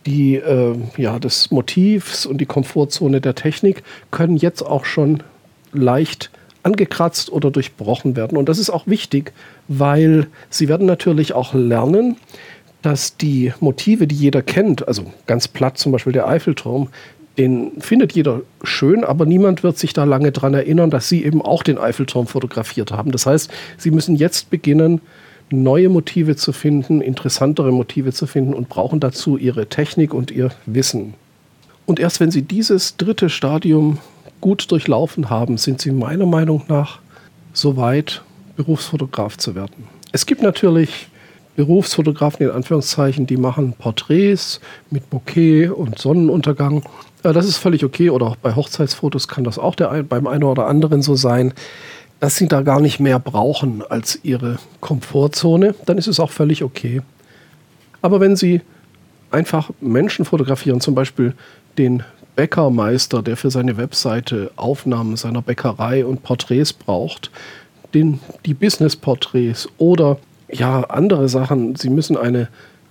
die, 0.05 0.35
äh, 0.35 0.75
ja, 0.97 1.19
des 1.19 1.51
Motivs 1.51 2.25
und 2.25 2.39
die 2.39 2.45
Komfortzone 2.45 3.21
der 3.21 3.35
Technik 3.35 3.83
können 4.11 4.37
jetzt 4.37 4.61
auch 4.61 4.85
schon 4.85 5.23
leicht 5.71 6.29
angekratzt 6.63 7.31
oder 7.31 7.51
durchbrochen 7.51 8.15
werden. 8.15 8.37
Und 8.37 8.49
das 8.49 8.59
ist 8.59 8.69
auch 8.69 8.87
wichtig, 8.87 9.33
weil 9.67 10.27
sie 10.49 10.67
werden 10.67 10.87
natürlich 10.87 11.33
auch 11.33 11.53
lernen, 11.53 12.17
dass 12.81 13.17
die 13.17 13.53
Motive, 13.59 14.07
die 14.07 14.15
jeder 14.15 14.41
kennt, 14.41 14.87
also 14.87 15.05
ganz 15.25 15.47
platt 15.47 15.77
zum 15.77 15.91
Beispiel 15.91 16.13
der 16.13 16.27
Eiffelturm, 16.27 16.89
den 17.37 17.81
findet 17.81 18.13
jeder 18.13 18.41
schön, 18.63 19.03
aber 19.03 19.25
niemand 19.25 19.63
wird 19.63 19.77
sich 19.77 19.93
da 19.93 20.03
lange 20.03 20.31
daran 20.31 20.53
erinnern, 20.53 20.91
dass 20.91 21.09
sie 21.09 21.23
eben 21.23 21.41
auch 21.41 21.63
den 21.63 21.77
Eiffelturm 21.77 22.27
fotografiert 22.27 22.91
haben. 22.91 23.11
Das 23.11 23.25
heißt, 23.25 23.49
sie 23.77 23.91
müssen 23.91 24.15
jetzt 24.15 24.49
beginnen, 24.49 25.01
neue 25.49 25.89
Motive 25.89 26.35
zu 26.35 26.51
finden, 26.51 27.01
interessantere 27.01 27.71
Motive 27.71 28.11
zu 28.11 28.27
finden 28.27 28.53
und 28.53 28.69
brauchen 28.69 28.99
dazu 28.99 29.37
ihre 29.37 29.67
Technik 29.67 30.13
und 30.13 30.31
ihr 30.31 30.51
Wissen. 30.65 31.15
Und 31.85 31.99
erst 31.99 32.19
wenn 32.19 32.31
sie 32.31 32.43
dieses 32.43 32.97
dritte 32.97 33.29
Stadium 33.29 33.97
gut 34.41 34.71
durchlaufen 34.71 35.29
haben, 35.29 35.57
sind 35.57 35.81
sie 35.81 35.91
meiner 35.91 36.25
Meinung 36.25 36.63
nach 36.67 36.99
so 37.51 37.77
weit, 37.77 38.21
Berufsfotograf 38.55 39.37
zu 39.37 39.55
werden. 39.55 39.87
Es 40.11 40.25
gibt 40.25 40.43
natürlich 40.43 41.07
Berufsfotografen 41.55 42.47
in 42.47 42.51
Anführungszeichen, 42.51 43.27
die 43.27 43.37
machen 43.37 43.73
Porträts 43.73 44.59
mit 44.89 45.09
Bouquet 45.09 45.69
und 45.69 45.99
Sonnenuntergang. 45.99 46.83
Das 47.21 47.45
ist 47.45 47.57
völlig 47.57 47.83
okay. 47.83 48.09
Oder 48.09 48.27
auch 48.27 48.35
bei 48.35 48.55
Hochzeitsfotos 48.55 49.27
kann 49.27 49.43
das 49.43 49.59
auch 49.59 49.75
der, 49.75 50.03
beim 50.03 50.27
einen 50.27 50.43
oder 50.43 50.67
anderen 50.67 51.01
so 51.01 51.15
sein, 51.15 51.53
dass 52.19 52.37
sie 52.37 52.47
da 52.47 52.61
gar 52.61 52.79
nicht 52.79 52.99
mehr 52.99 53.19
brauchen 53.19 53.83
als 53.87 54.19
ihre 54.23 54.57
Komfortzone. 54.79 55.75
Dann 55.85 55.97
ist 55.97 56.07
es 56.07 56.19
auch 56.19 56.31
völlig 56.31 56.63
okay. 56.63 57.01
Aber 58.01 58.19
wenn 58.19 58.35
sie 58.35 58.61
einfach 59.31 59.71
Menschen 59.81 60.25
fotografieren, 60.25 60.81
zum 60.81 60.95
Beispiel 60.95 61.33
den 61.77 62.03
Bäckermeister, 62.35 63.21
der 63.21 63.37
für 63.37 63.51
seine 63.51 63.77
Webseite 63.77 64.51
Aufnahmen 64.55 65.17
seiner 65.17 65.41
Bäckerei 65.41 66.05
und 66.05 66.23
Porträts 66.23 66.73
braucht, 66.73 67.29
den, 67.93 68.19
die 68.45 68.53
Business-Porträts 68.53 69.69
oder 69.77 70.17
ja, 70.53 70.81
andere 70.81 71.29
Sachen. 71.29 71.75
Sie 71.75 71.89
müssen 71.89 72.17
eine, 72.17 72.47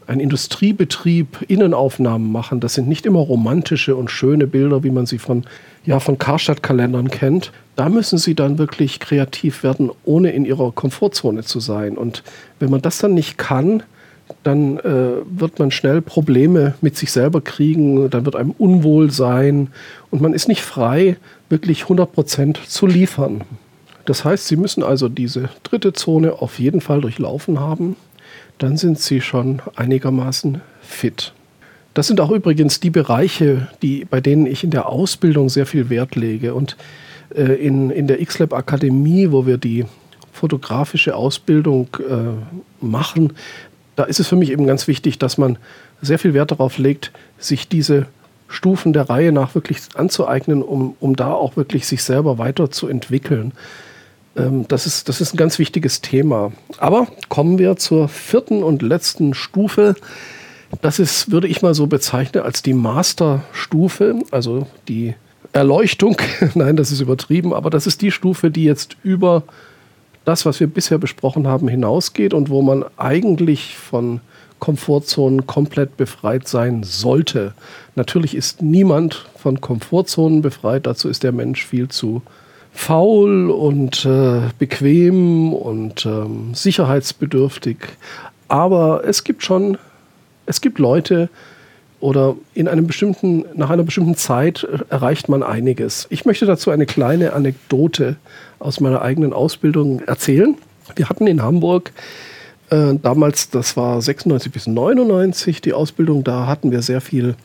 ein 0.07 0.21
Industriebetrieb 0.21 1.45
Innenaufnahmen 1.49 2.31
machen. 2.31 2.61
Das 2.61 2.75
sind 2.75 2.89
nicht 2.89 3.07
immer 3.07 3.21
romantische 3.21 3.97
und 3.97 4.11
schöne 4.11 4.47
Bilder, 4.47 4.83
wie 4.85 4.91
man 4.91 5.07
sie 5.07 5.19
von, 5.19 5.45
ja, 5.85 6.01
von 6.01 6.19
Karstadt-Kalendern 6.19 7.09
kennt. 7.09 7.53
Da 7.77 7.89
müssen 7.89 8.19
sie 8.19 8.35
dann 8.35 8.59
wirklich 8.59 9.01
kreativ 9.01 9.63
werden, 9.63 9.91
ohne 10.05 10.33
in 10.33 10.45
ihrer 10.45 10.73
Komfortzone 10.73 11.43
zu 11.43 11.61
sein. 11.61 11.97
Und 11.97 12.23
wenn 12.59 12.71
man 12.71 12.83
das 12.83 12.99
dann 12.99 13.15
nicht 13.15 13.39
kann, 13.39 13.83
dann 14.43 14.79
äh, 14.79 15.23
wird 15.25 15.59
man 15.59 15.71
schnell 15.71 16.01
Probleme 16.01 16.75
mit 16.81 16.97
sich 16.97 17.13
selber 17.13 17.41
kriegen, 17.41 18.11
dann 18.11 18.25
wird 18.25 18.37
einem 18.37 18.53
unwohl 18.53 19.11
sein 19.11 19.69
und 20.11 20.23
man 20.23 20.33
ist 20.33 20.49
nicht 20.49 20.63
frei, 20.63 21.17
wirklich 21.49 21.85
100% 21.85 22.67
zu 22.67 22.87
liefern. 22.87 23.43
Das 24.05 24.25
heißt, 24.25 24.47
Sie 24.47 24.57
müssen 24.57 24.83
also 24.83 25.09
diese 25.09 25.49
dritte 25.63 25.93
Zone 25.93 26.33
auf 26.41 26.59
jeden 26.59 26.81
Fall 26.81 27.01
durchlaufen 27.01 27.61
haben, 27.61 27.97
dann 28.59 28.77
sind 28.77 28.99
Sie 28.99 29.21
schon 29.21 29.63
einigermaßen 29.77 30.61
fit. 30.83 31.33
Das 31.95 32.07
sind 32.07 32.21
auch 32.21 32.31
übrigens 32.31 32.81
die 32.81 32.91
Bereiche, 32.91 33.69
die, 33.83 34.05
bei 34.05 34.21
denen 34.21 34.47
ich 34.47 34.65
in 34.65 34.71
der 34.71 34.89
Ausbildung 34.89 35.49
sehr 35.49 35.67
viel 35.67 35.91
Wert 35.91 36.17
lege. 36.17 36.55
Und 36.55 36.77
äh, 37.35 37.55
in, 37.55 37.91
in 37.91 38.07
der 38.07 38.25
XLab 38.25 38.55
Akademie, 38.55 39.31
wo 39.31 39.47
wir 39.47 39.59
die 39.59 39.85
fotografische 40.33 41.15
Ausbildung 41.15 41.89
äh, 41.99 42.85
machen, 42.85 43.35
da 43.95 44.05
ist 44.05 44.21
es 44.21 44.29
für 44.29 44.37
mich 44.37 44.51
eben 44.51 44.67
ganz 44.67 44.89
wichtig, 44.89 45.19
dass 45.19 45.37
man 45.37 45.59
sehr 46.01 46.19
viel 46.19 46.33
Wert 46.33 46.51
darauf 46.51 46.79
legt, 46.79 47.13
sich 47.39 47.69
diese 47.69 48.07
Stufen 48.49 48.93
der 48.93 49.09
Reihe 49.09 49.33
nach 49.33 49.55
wirklich 49.55 49.81
anzueignen, 49.95 50.63
um, 50.63 50.97
um 51.01 51.15
da 51.15 51.33
auch 51.33 51.57
wirklich 51.57 51.87
sich 51.87 52.03
selber 52.03 52.39
weiterzuentwickeln. 52.39 53.53
Ähm, 54.37 54.67
das, 54.69 54.87
ist, 54.87 55.09
das 55.09 55.21
ist 55.21 55.35
ein 55.35 55.37
ganz 55.37 55.59
wichtiges 55.59 56.01
Thema. 56.01 56.53
Aber 56.79 57.07
kommen 57.29 57.59
wir 57.59 57.77
zur 57.77 58.09
vierten 58.09 58.63
und 58.63 58.83
letzten 58.83 59.35
Stufe. 59.35 59.95
Das 60.81 60.99
ist, 60.99 61.31
würde 61.31 61.49
ich 61.49 61.63
mal 61.63 61.75
so 61.75 61.87
bezeichnen, 61.87 62.43
als 62.43 62.63
die 62.63 62.75
Masterstufe, 62.75 64.21
also 64.31 64.67
die 64.89 65.15
Erleuchtung. 65.53 66.17
Nein, 66.55 66.77
das 66.77 66.91
ist 66.91 67.01
übertrieben, 67.01 67.53
aber 67.53 67.71
das 67.71 67.87
ist 67.87 68.01
die 68.01 68.11
Stufe, 68.11 68.51
die 68.51 68.65
jetzt 68.65 68.97
über 69.03 69.43
das, 70.25 70.47
was 70.47 70.61
wir 70.61 70.67
bisher 70.67 70.99
besprochen 70.99 71.47
haben, 71.47 71.69
hinausgeht 71.69 72.33
und 72.33 72.49
wo 72.49 72.63
man 72.63 72.85
eigentlich 72.97 73.77
von 73.77 74.21
Komfortzonen 74.61 75.47
komplett 75.47 75.97
befreit 75.97 76.47
sein 76.47 76.85
sollte. 76.85 77.53
Natürlich 77.97 78.37
ist 78.37 78.63
niemand 78.63 79.27
von 79.37 79.61
Komfortzonen 79.61 80.41
befreit, 80.41 80.87
dazu 80.87 81.09
ist 81.09 81.25
der 81.25 81.33
Mensch 81.33 81.67
viel 81.67 81.89
zu 81.89 82.23
faul 82.73 83.51
und 83.51 84.05
äh, 84.05 84.41
bequem 84.59 85.53
und 85.53 86.07
ähm, 86.07 86.55
sicherheitsbedürftig. 86.55 87.77
Aber 88.49 89.03
es 89.07 89.25
gibt 89.25 89.43
schon, 89.43 89.79
es 90.47 90.61
gibt 90.61 90.79
Leute, 90.79 91.29
oder 92.03 92.35
in 92.53 92.67
einem 92.67 92.89
bestimmten, 92.89 93.45
nach 93.55 93.71
einer 93.71 93.85
bestimmten 93.85 94.17
Zeit 94.17 94.67
erreicht 94.91 95.29
man 95.29 95.45
einiges. 95.45 96.09
Ich 96.11 96.25
möchte 96.25 96.47
dazu 96.47 96.73
eine 96.73 96.85
kleine 96.85 97.33
Anekdote 97.33 98.17
aus 98.59 98.81
meiner 98.81 99.03
eigenen 99.03 99.33
Ausbildung 99.33 100.01
erzählen. 100.01 100.57
Wir 100.97 101.09
hatten 101.09 101.29
in 101.29 101.43
Hamburg 101.43 101.93
äh, 102.71 102.95
damals, 103.01 103.51
das 103.51 103.77
war 103.77 104.03
96 104.03 104.51
bis 104.51 104.67
99 104.67 105.61
die 105.61 105.75
Ausbildung, 105.75 106.25
da 106.25 106.49
hatten 106.49 106.73
wir 106.73 106.83
sehr 106.83 107.01
viel 107.01 107.37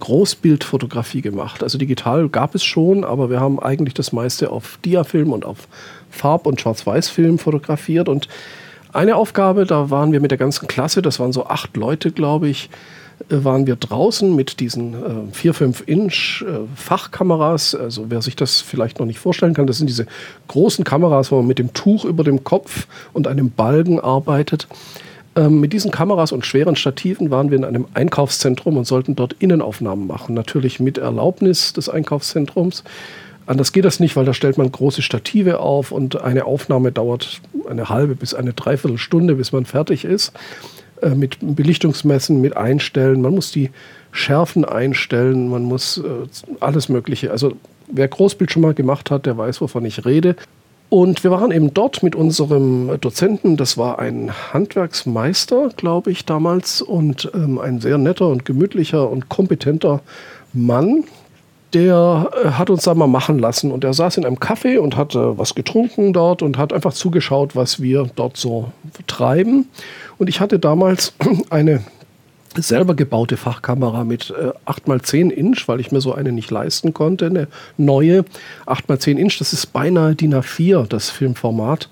Großbildfotografie 0.00 1.22
gemacht. 1.22 1.62
Also 1.62 1.78
digital 1.78 2.28
gab 2.28 2.54
es 2.54 2.64
schon, 2.64 3.04
aber 3.04 3.30
wir 3.30 3.40
haben 3.40 3.60
eigentlich 3.60 3.94
das 3.94 4.12
meiste 4.12 4.50
auf 4.50 4.78
Diafilm 4.84 5.32
und 5.32 5.44
auf 5.44 5.68
Farb- 6.10 6.46
und 6.46 6.60
Schwarz-Weiß-Film 6.60 7.38
fotografiert. 7.38 8.08
Und 8.08 8.28
eine 8.92 9.16
Aufgabe, 9.16 9.66
da 9.66 9.90
waren 9.90 10.12
wir 10.12 10.20
mit 10.20 10.30
der 10.30 10.38
ganzen 10.38 10.66
Klasse, 10.66 11.02
das 11.02 11.20
waren 11.20 11.32
so 11.32 11.46
acht 11.46 11.76
Leute, 11.76 12.10
glaube 12.10 12.48
ich, 12.48 12.70
äh, 13.28 13.44
waren 13.44 13.66
wir 13.66 13.76
draußen 13.76 14.34
mit 14.34 14.60
diesen 14.60 14.94
äh, 14.94 15.32
4, 15.32 15.54
5 15.54 15.84
Inch 15.86 16.42
äh, 16.42 16.60
Fachkameras. 16.74 17.74
Also 17.74 18.06
wer 18.08 18.22
sich 18.22 18.36
das 18.36 18.60
vielleicht 18.60 18.98
noch 18.98 19.06
nicht 19.06 19.18
vorstellen 19.18 19.54
kann, 19.54 19.66
das 19.66 19.78
sind 19.78 19.88
diese 19.88 20.06
großen 20.48 20.84
Kameras, 20.84 21.30
wo 21.30 21.36
man 21.36 21.46
mit 21.46 21.58
dem 21.58 21.72
Tuch 21.74 22.04
über 22.04 22.24
dem 22.24 22.44
Kopf 22.44 22.86
und 23.12 23.26
einem 23.26 23.50
Balgen 23.50 24.00
arbeitet. 24.00 24.68
Ähm, 25.38 25.60
mit 25.60 25.72
diesen 25.72 25.92
Kameras 25.92 26.32
und 26.32 26.44
schweren 26.44 26.74
Stativen 26.74 27.30
waren 27.30 27.50
wir 27.50 27.58
in 27.58 27.64
einem 27.64 27.86
Einkaufszentrum 27.94 28.76
und 28.76 28.86
sollten 28.86 29.14
dort 29.14 29.36
Innenaufnahmen 29.38 30.04
machen. 30.04 30.34
Natürlich 30.34 30.80
mit 30.80 30.98
Erlaubnis 30.98 31.72
des 31.72 31.88
Einkaufszentrums. 31.88 32.82
Anders 33.46 33.70
geht 33.70 33.84
das 33.84 34.00
nicht, 34.00 34.16
weil 34.16 34.24
da 34.24 34.34
stellt 34.34 34.58
man 34.58 34.72
große 34.72 35.00
Stative 35.00 35.60
auf 35.60 35.92
und 35.92 36.20
eine 36.20 36.44
Aufnahme 36.44 36.90
dauert 36.90 37.40
eine 37.70 37.88
halbe 37.88 38.16
bis 38.16 38.34
eine 38.34 38.52
Dreiviertelstunde, 38.52 39.36
bis 39.36 39.52
man 39.52 39.64
fertig 39.64 40.04
ist. 40.04 40.32
Äh, 41.02 41.10
mit 41.10 41.38
Belichtungsmessen, 41.40 42.40
mit 42.40 42.56
Einstellen. 42.56 43.20
Man 43.20 43.32
muss 43.32 43.52
die 43.52 43.70
Schärfen 44.10 44.64
einstellen, 44.64 45.48
man 45.48 45.62
muss 45.62 45.98
äh, 45.98 46.02
alles 46.58 46.88
Mögliche. 46.88 47.30
Also 47.30 47.52
wer 47.86 48.08
Großbild 48.08 48.50
schon 48.50 48.62
mal 48.62 48.74
gemacht 48.74 49.12
hat, 49.12 49.24
der 49.24 49.38
weiß, 49.38 49.60
wovon 49.60 49.84
ich 49.84 50.04
rede. 50.04 50.34
Und 50.90 51.22
wir 51.22 51.30
waren 51.30 51.50
eben 51.50 51.74
dort 51.74 52.02
mit 52.02 52.14
unserem 52.14 52.98
Dozenten, 53.00 53.58
das 53.58 53.76
war 53.76 53.98
ein 53.98 54.30
Handwerksmeister, 54.52 55.68
glaube 55.76 56.10
ich, 56.10 56.24
damals, 56.24 56.80
und 56.80 57.30
ähm, 57.34 57.58
ein 57.58 57.80
sehr 57.80 57.98
netter 57.98 58.28
und 58.28 58.46
gemütlicher 58.46 59.10
und 59.10 59.28
kompetenter 59.28 60.00
Mann, 60.54 61.04
der 61.74 62.30
äh, 62.42 62.48
hat 62.52 62.70
uns 62.70 62.84
da 62.84 62.94
mal 62.94 63.06
machen 63.06 63.38
lassen 63.38 63.70
und 63.70 63.84
er 63.84 63.92
saß 63.92 64.16
in 64.16 64.24
einem 64.24 64.36
Café 64.36 64.78
und 64.78 64.96
hat 64.96 65.14
äh, 65.14 65.38
was 65.38 65.54
getrunken 65.54 66.14
dort 66.14 66.40
und 66.40 66.56
hat 66.56 66.72
einfach 66.72 66.94
zugeschaut, 66.94 67.54
was 67.54 67.82
wir 67.82 68.08
dort 68.16 68.38
so 68.38 68.72
treiben. 69.06 69.68
Und 70.16 70.30
ich 70.30 70.40
hatte 70.40 70.58
damals 70.58 71.12
eine 71.50 71.82
selber 72.56 72.94
gebaute 72.94 73.36
Fachkamera 73.36 74.04
mit 74.04 74.30
äh, 74.30 74.52
8x10 74.70 75.30
Inch, 75.30 75.68
weil 75.68 75.80
ich 75.80 75.92
mir 75.92 76.00
so 76.00 76.14
eine 76.14 76.32
nicht 76.32 76.50
leisten 76.50 76.94
konnte, 76.94 77.26
eine 77.26 77.48
neue 77.76 78.24
8x10 78.66 79.16
Inch, 79.16 79.38
das 79.38 79.52
ist 79.52 79.72
beinahe 79.72 80.14
DIN 80.14 80.34
A4, 80.34 80.86
das 80.86 81.10
Filmformat. 81.10 81.88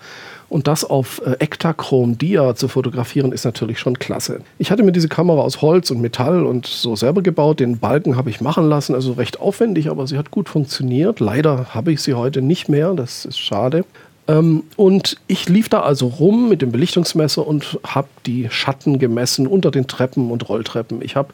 Und 0.49 0.69
das 0.69 0.85
auf 0.85 1.21
äh, 1.27 1.33
Ektachrom 1.41 2.19
Dia 2.19 2.55
zu 2.55 2.69
fotografieren, 2.69 3.33
ist 3.33 3.45
natürlich 3.45 3.81
schon 3.81 3.99
klasse. 3.99 4.43
Ich 4.59 4.71
hatte 4.71 4.85
mir 4.85 4.93
diese 4.93 5.09
Kamera 5.09 5.41
aus 5.41 5.61
Holz 5.61 5.91
und 5.91 6.01
Metall 6.01 6.47
und 6.47 6.67
so 6.67 6.95
selber 6.95 7.23
gebaut. 7.23 7.59
Den 7.59 7.79
Balken 7.79 8.17
habe 8.17 8.31
ich 8.31 8.41
machen 8.41 8.69
lassen, 8.69 8.95
also 8.95 9.13
recht 9.15 9.41
aufwendig, 9.41 9.91
aber 9.91 10.07
sie 10.07 10.19
hat 10.19 10.31
gut 10.31 10.49
funktioniert. 10.49 11.19
Leider 11.19 11.75
habe 11.75 11.93
ich 11.93 12.01
sie 12.01 12.15
heute 12.15 12.43
nicht 12.43 12.69
mehr, 12.69 12.95
das 12.95 13.25
ist 13.25 13.41
schade. 13.41 13.85
Ähm, 14.29 14.65
und 14.77 15.17
ich 15.27 15.49
lief 15.49 15.69
da 15.69 15.83
also 15.83 16.07
rum 16.09 16.49
mit 16.49 16.63
dem 16.63 16.73
Belichtungsmesser 16.73 17.47
und 17.47 17.79
habe 17.85 18.09
die 18.27 18.49
Schatten 18.51 18.99
gemessen 18.99 19.47
unter 19.47 19.71
den 19.71 19.87
Treppen 19.87 20.31
und 20.31 20.49
Rolltreppen. 20.49 21.03
Ich 21.03 21.17
habe 21.17 21.33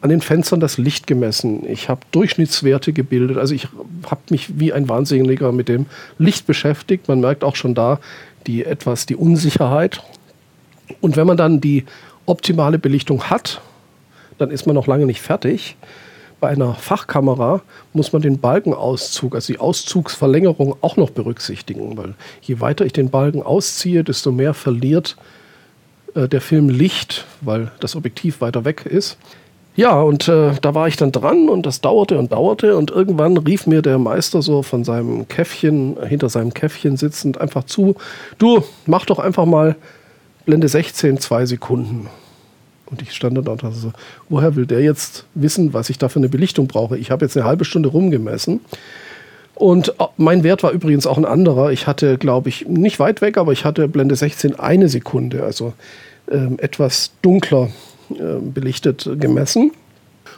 an 0.00 0.10
den 0.10 0.20
Fenstern 0.20 0.58
das 0.58 0.78
Licht 0.78 1.06
gemessen. 1.06 1.64
Ich 1.68 1.88
habe 1.88 2.00
Durchschnittswerte 2.10 2.92
gebildet. 2.92 3.38
Also 3.38 3.54
ich 3.54 3.68
habe 4.06 4.20
mich 4.30 4.58
wie 4.58 4.72
ein 4.72 4.88
Wahnsinniger 4.88 5.52
mit 5.52 5.68
dem 5.68 5.86
Licht 6.18 6.46
beschäftigt. 6.46 7.06
Man 7.08 7.20
merkt 7.20 7.44
auch 7.44 7.54
schon 7.54 7.74
da, 7.74 8.00
die 8.48 8.64
etwas 8.64 9.06
die 9.06 9.14
Unsicherheit. 9.14 10.02
Und 11.00 11.16
wenn 11.16 11.26
man 11.26 11.36
dann 11.36 11.60
die 11.60 11.84
optimale 12.26 12.78
Belichtung 12.78 13.30
hat, 13.30 13.60
dann 14.38 14.50
ist 14.50 14.66
man 14.66 14.74
noch 14.74 14.88
lange 14.88 15.06
nicht 15.06 15.20
fertig. 15.20 15.76
Bei 16.42 16.48
einer 16.48 16.74
Fachkamera 16.74 17.62
muss 17.92 18.12
man 18.12 18.20
den 18.20 18.40
Balkenauszug, 18.40 19.36
also 19.36 19.52
die 19.52 19.60
Auszugsverlängerung 19.60 20.74
auch 20.80 20.96
noch 20.96 21.10
berücksichtigen, 21.10 21.96
weil 21.96 22.14
je 22.40 22.58
weiter 22.58 22.84
ich 22.84 22.92
den 22.92 23.10
Balken 23.10 23.44
ausziehe, 23.44 24.02
desto 24.02 24.32
mehr 24.32 24.52
verliert 24.52 25.16
äh, 26.16 26.26
der 26.26 26.40
Film 26.40 26.68
Licht, 26.68 27.26
weil 27.42 27.70
das 27.78 27.94
Objektiv 27.94 28.40
weiter 28.40 28.64
weg 28.64 28.84
ist. 28.86 29.18
Ja, 29.76 30.00
und 30.00 30.26
äh, 30.26 30.54
da 30.60 30.74
war 30.74 30.88
ich 30.88 30.96
dann 30.96 31.12
dran 31.12 31.48
und 31.48 31.64
das 31.64 31.80
dauerte 31.80 32.18
und 32.18 32.32
dauerte 32.32 32.76
und 32.76 32.90
irgendwann 32.90 33.36
rief 33.36 33.68
mir 33.68 33.80
der 33.80 33.98
Meister 33.98 34.42
so 34.42 34.64
von 34.64 34.82
seinem 34.82 35.28
Käffchen, 35.28 35.96
hinter 36.04 36.28
seinem 36.28 36.52
Käffchen 36.52 36.96
sitzend, 36.96 37.40
einfach 37.40 37.62
zu, 37.66 37.94
du, 38.38 38.64
mach 38.86 39.06
doch 39.06 39.20
einfach 39.20 39.44
mal 39.44 39.76
Blende 40.44 40.66
16, 40.66 41.20
zwei 41.20 41.46
Sekunden. 41.46 42.08
Und 42.92 43.02
ich 43.02 43.12
stand 43.12 43.36
dann 43.36 43.44
da 43.44 43.52
und 43.52 43.62
dachte 43.62 43.74
so, 43.74 43.92
woher 44.28 44.54
will 44.54 44.66
der 44.66 44.80
jetzt 44.80 45.24
wissen, 45.34 45.72
was 45.72 45.90
ich 45.90 45.98
da 45.98 46.08
für 46.08 46.20
eine 46.20 46.28
Belichtung 46.28 46.68
brauche? 46.68 46.96
Ich 46.98 47.10
habe 47.10 47.24
jetzt 47.24 47.36
eine 47.36 47.46
halbe 47.46 47.64
Stunde 47.64 47.88
rumgemessen. 47.88 48.60
Und 49.54 49.88
äh, 49.98 50.04
mein 50.18 50.44
Wert 50.44 50.62
war 50.62 50.72
übrigens 50.72 51.06
auch 51.06 51.18
ein 51.18 51.24
anderer. 51.24 51.72
Ich 51.72 51.86
hatte, 51.86 52.18
glaube 52.18 52.50
ich, 52.50 52.68
nicht 52.68 53.00
weit 53.00 53.20
weg, 53.22 53.38
aber 53.38 53.52
ich 53.52 53.64
hatte 53.64 53.88
Blende 53.88 54.14
16 54.14 54.58
eine 54.60 54.88
Sekunde, 54.88 55.42
also 55.42 55.72
ähm, 56.30 56.58
etwas 56.58 57.12
dunkler 57.22 57.70
äh, 58.10 58.38
belichtet 58.40 59.08
gemessen. 59.18 59.72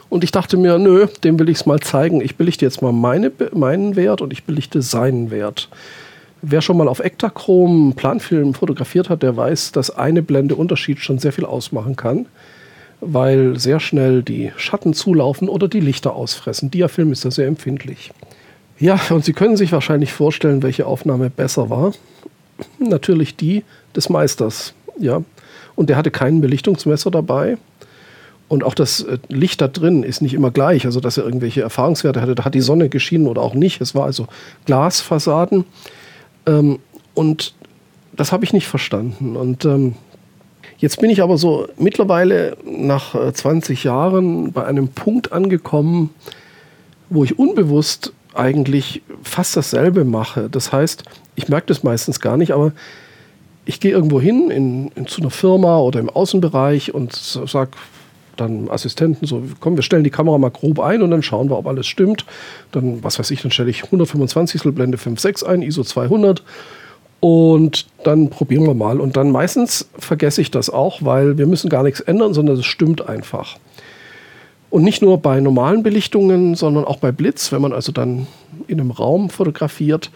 Und 0.09 0.23
ich 0.23 0.31
dachte 0.31 0.55
mir, 0.57 0.77
nö, 0.77 1.07
dem 1.23 1.39
will 1.39 1.49
ich 1.49 1.57
es 1.57 1.65
mal 1.65 1.79
zeigen. 1.79 2.21
Ich 2.21 2.37
belichte 2.37 2.63
jetzt 2.63 2.81
mal 2.81 2.93
meine, 2.93 3.31
meinen 3.53 3.95
Wert 3.95 4.21
und 4.21 4.31
ich 4.31 4.45
belichte 4.45 4.81
seinen 4.81 5.31
Wert. 5.31 5.69
Wer 6.41 6.61
schon 6.61 6.77
mal 6.77 6.87
auf 6.87 6.99
Ektachrom 6.99 7.93
Planfilm 7.95 8.53
fotografiert 8.53 9.09
hat, 9.09 9.23
der 9.23 9.35
weiß, 9.35 9.71
dass 9.71 9.89
eine 9.89 10.21
Blende 10.21 10.55
Unterschied 10.55 10.99
schon 10.99 11.17
sehr 11.17 11.33
viel 11.33 11.45
ausmachen 11.45 11.95
kann, 11.95 12.27
weil 13.05 13.59
sehr 13.59 13.79
schnell 13.79 14.23
die 14.23 14.51
Schatten 14.57 14.93
zulaufen 14.93 15.49
oder 15.49 15.67
die 15.67 15.79
Lichter 15.79 16.15
ausfressen. 16.15 16.71
Diafilm 16.71 17.11
ist 17.11 17.25
da 17.25 17.31
sehr 17.31 17.47
empfindlich. 17.47 18.11
Ja, 18.79 18.99
und 19.09 19.23
Sie 19.23 19.33
können 19.33 19.57
sich 19.57 19.71
wahrscheinlich 19.71 20.11
vorstellen, 20.11 20.63
welche 20.63 20.85
Aufnahme 20.85 21.29
besser 21.29 21.69
war. 21.69 21.93
Natürlich 22.79 23.35
die 23.35 23.63
des 23.95 24.09
Meisters. 24.09 24.73
Ja, 24.99 25.21
und 25.75 25.89
der 25.89 25.97
hatte 25.97 26.11
keinen 26.11 26.41
Belichtungsmesser 26.41 27.11
dabei. 27.11 27.57
Und 28.47 28.63
auch 28.63 28.75
das 28.75 29.01
äh, 29.01 29.17
Licht 29.27 29.61
da 29.61 29.67
drin 29.67 30.03
ist 30.03 30.21
nicht 30.21 30.33
immer 30.33 30.51
gleich, 30.51 30.85
also 30.85 30.99
dass 30.99 31.17
er 31.17 31.25
irgendwelche 31.25 31.61
Erfahrungswerte 31.61 32.21
hatte. 32.21 32.35
Da 32.35 32.45
hat 32.45 32.53
die 32.53 32.61
Sonne 32.61 32.89
geschienen 32.89 33.27
oder 33.27 33.41
auch 33.41 33.55
nicht. 33.55 33.81
Es 33.81 33.95
war 33.95 34.05
also 34.05 34.27
Glasfassaden. 34.65 35.65
Ähm, 36.45 36.79
und 37.13 37.53
das 38.13 38.31
habe 38.31 38.43
ich 38.45 38.53
nicht 38.53 38.67
verstanden. 38.67 39.35
Und 39.35 39.65
ähm, 39.65 39.95
jetzt 40.77 40.99
bin 40.99 41.09
ich 41.09 41.21
aber 41.21 41.37
so 41.37 41.67
mittlerweile 41.77 42.57
nach 42.65 43.15
20 43.31 43.83
äh, 43.83 43.87
Jahren 43.87 44.51
bei 44.51 44.65
einem 44.65 44.89
Punkt 44.89 45.31
angekommen, 45.31 46.09
wo 47.09 47.23
ich 47.23 47.37
unbewusst 47.37 48.13
eigentlich 48.33 49.01
fast 49.23 49.55
dasselbe 49.55 50.03
mache. 50.03 50.49
Das 50.49 50.71
heißt, 50.71 51.03
ich 51.35 51.47
merke 51.47 51.67
das 51.67 51.83
meistens 51.83 52.19
gar 52.19 52.37
nicht, 52.37 52.51
aber 52.51 52.73
ich 53.65 53.79
gehe 53.79 53.91
irgendwo 53.91 54.21
hin 54.21 54.51
in, 54.51 54.91
in, 54.95 55.07
zu 55.07 55.21
einer 55.21 55.31
Firma 55.31 55.79
oder 55.79 55.99
im 55.99 56.09
Außenbereich 56.09 56.93
und 56.93 57.13
sage 57.13 57.71
dann 58.37 58.69
Assistenten 58.69 59.25
so, 59.25 59.43
komm, 59.59 59.77
wir 59.77 59.83
stellen 59.83 60.03
die 60.03 60.09
Kamera 60.09 60.37
mal 60.37 60.51
grob 60.51 60.79
ein 60.79 61.01
und 61.01 61.11
dann 61.11 61.23
schauen 61.23 61.49
wir, 61.49 61.57
ob 61.57 61.67
alles 61.67 61.87
stimmt. 61.87 62.25
Dann, 62.71 63.03
was 63.03 63.17
weiß 63.17 63.31
ich, 63.31 63.41
dann 63.41 63.51
stelle 63.51 63.69
ich 63.69 63.85
125 63.85 64.61
Blende 64.75 64.97
5.6 64.97 65.45
ein, 65.45 65.61
ISO 65.61 65.83
200 65.83 66.43
und 67.25 67.87
dann 68.03 68.29
probieren 68.29 68.67
wir 68.67 68.75
mal. 68.75 68.99
Und 68.99 69.17
dann 69.17 69.31
meistens 69.31 69.89
vergesse 69.97 70.41
ich 70.41 70.51
das 70.51 70.69
auch, 70.69 70.99
weil 71.01 71.39
wir 71.39 71.47
müssen 71.47 71.71
gar 71.71 71.81
nichts 71.81 71.99
ändern, 71.99 72.35
sondern 72.35 72.57
es 72.59 72.67
stimmt 72.67 73.09
einfach. 73.09 73.57
Und 74.69 74.83
nicht 74.83 75.01
nur 75.01 75.17
bei 75.17 75.39
normalen 75.39 75.81
Belichtungen, 75.81 76.53
sondern 76.53 76.85
auch 76.85 76.97
bei 76.97 77.11
Blitz, 77.11 77.51
wenn 77.51 77.63
man 77.63 77.73
also 77.73 77.91
dann 77.91 78.27
in 78.67 78.79
einem 78.79 78.91
Raum 78.91 79.31
fotografiert, 79.31 80.11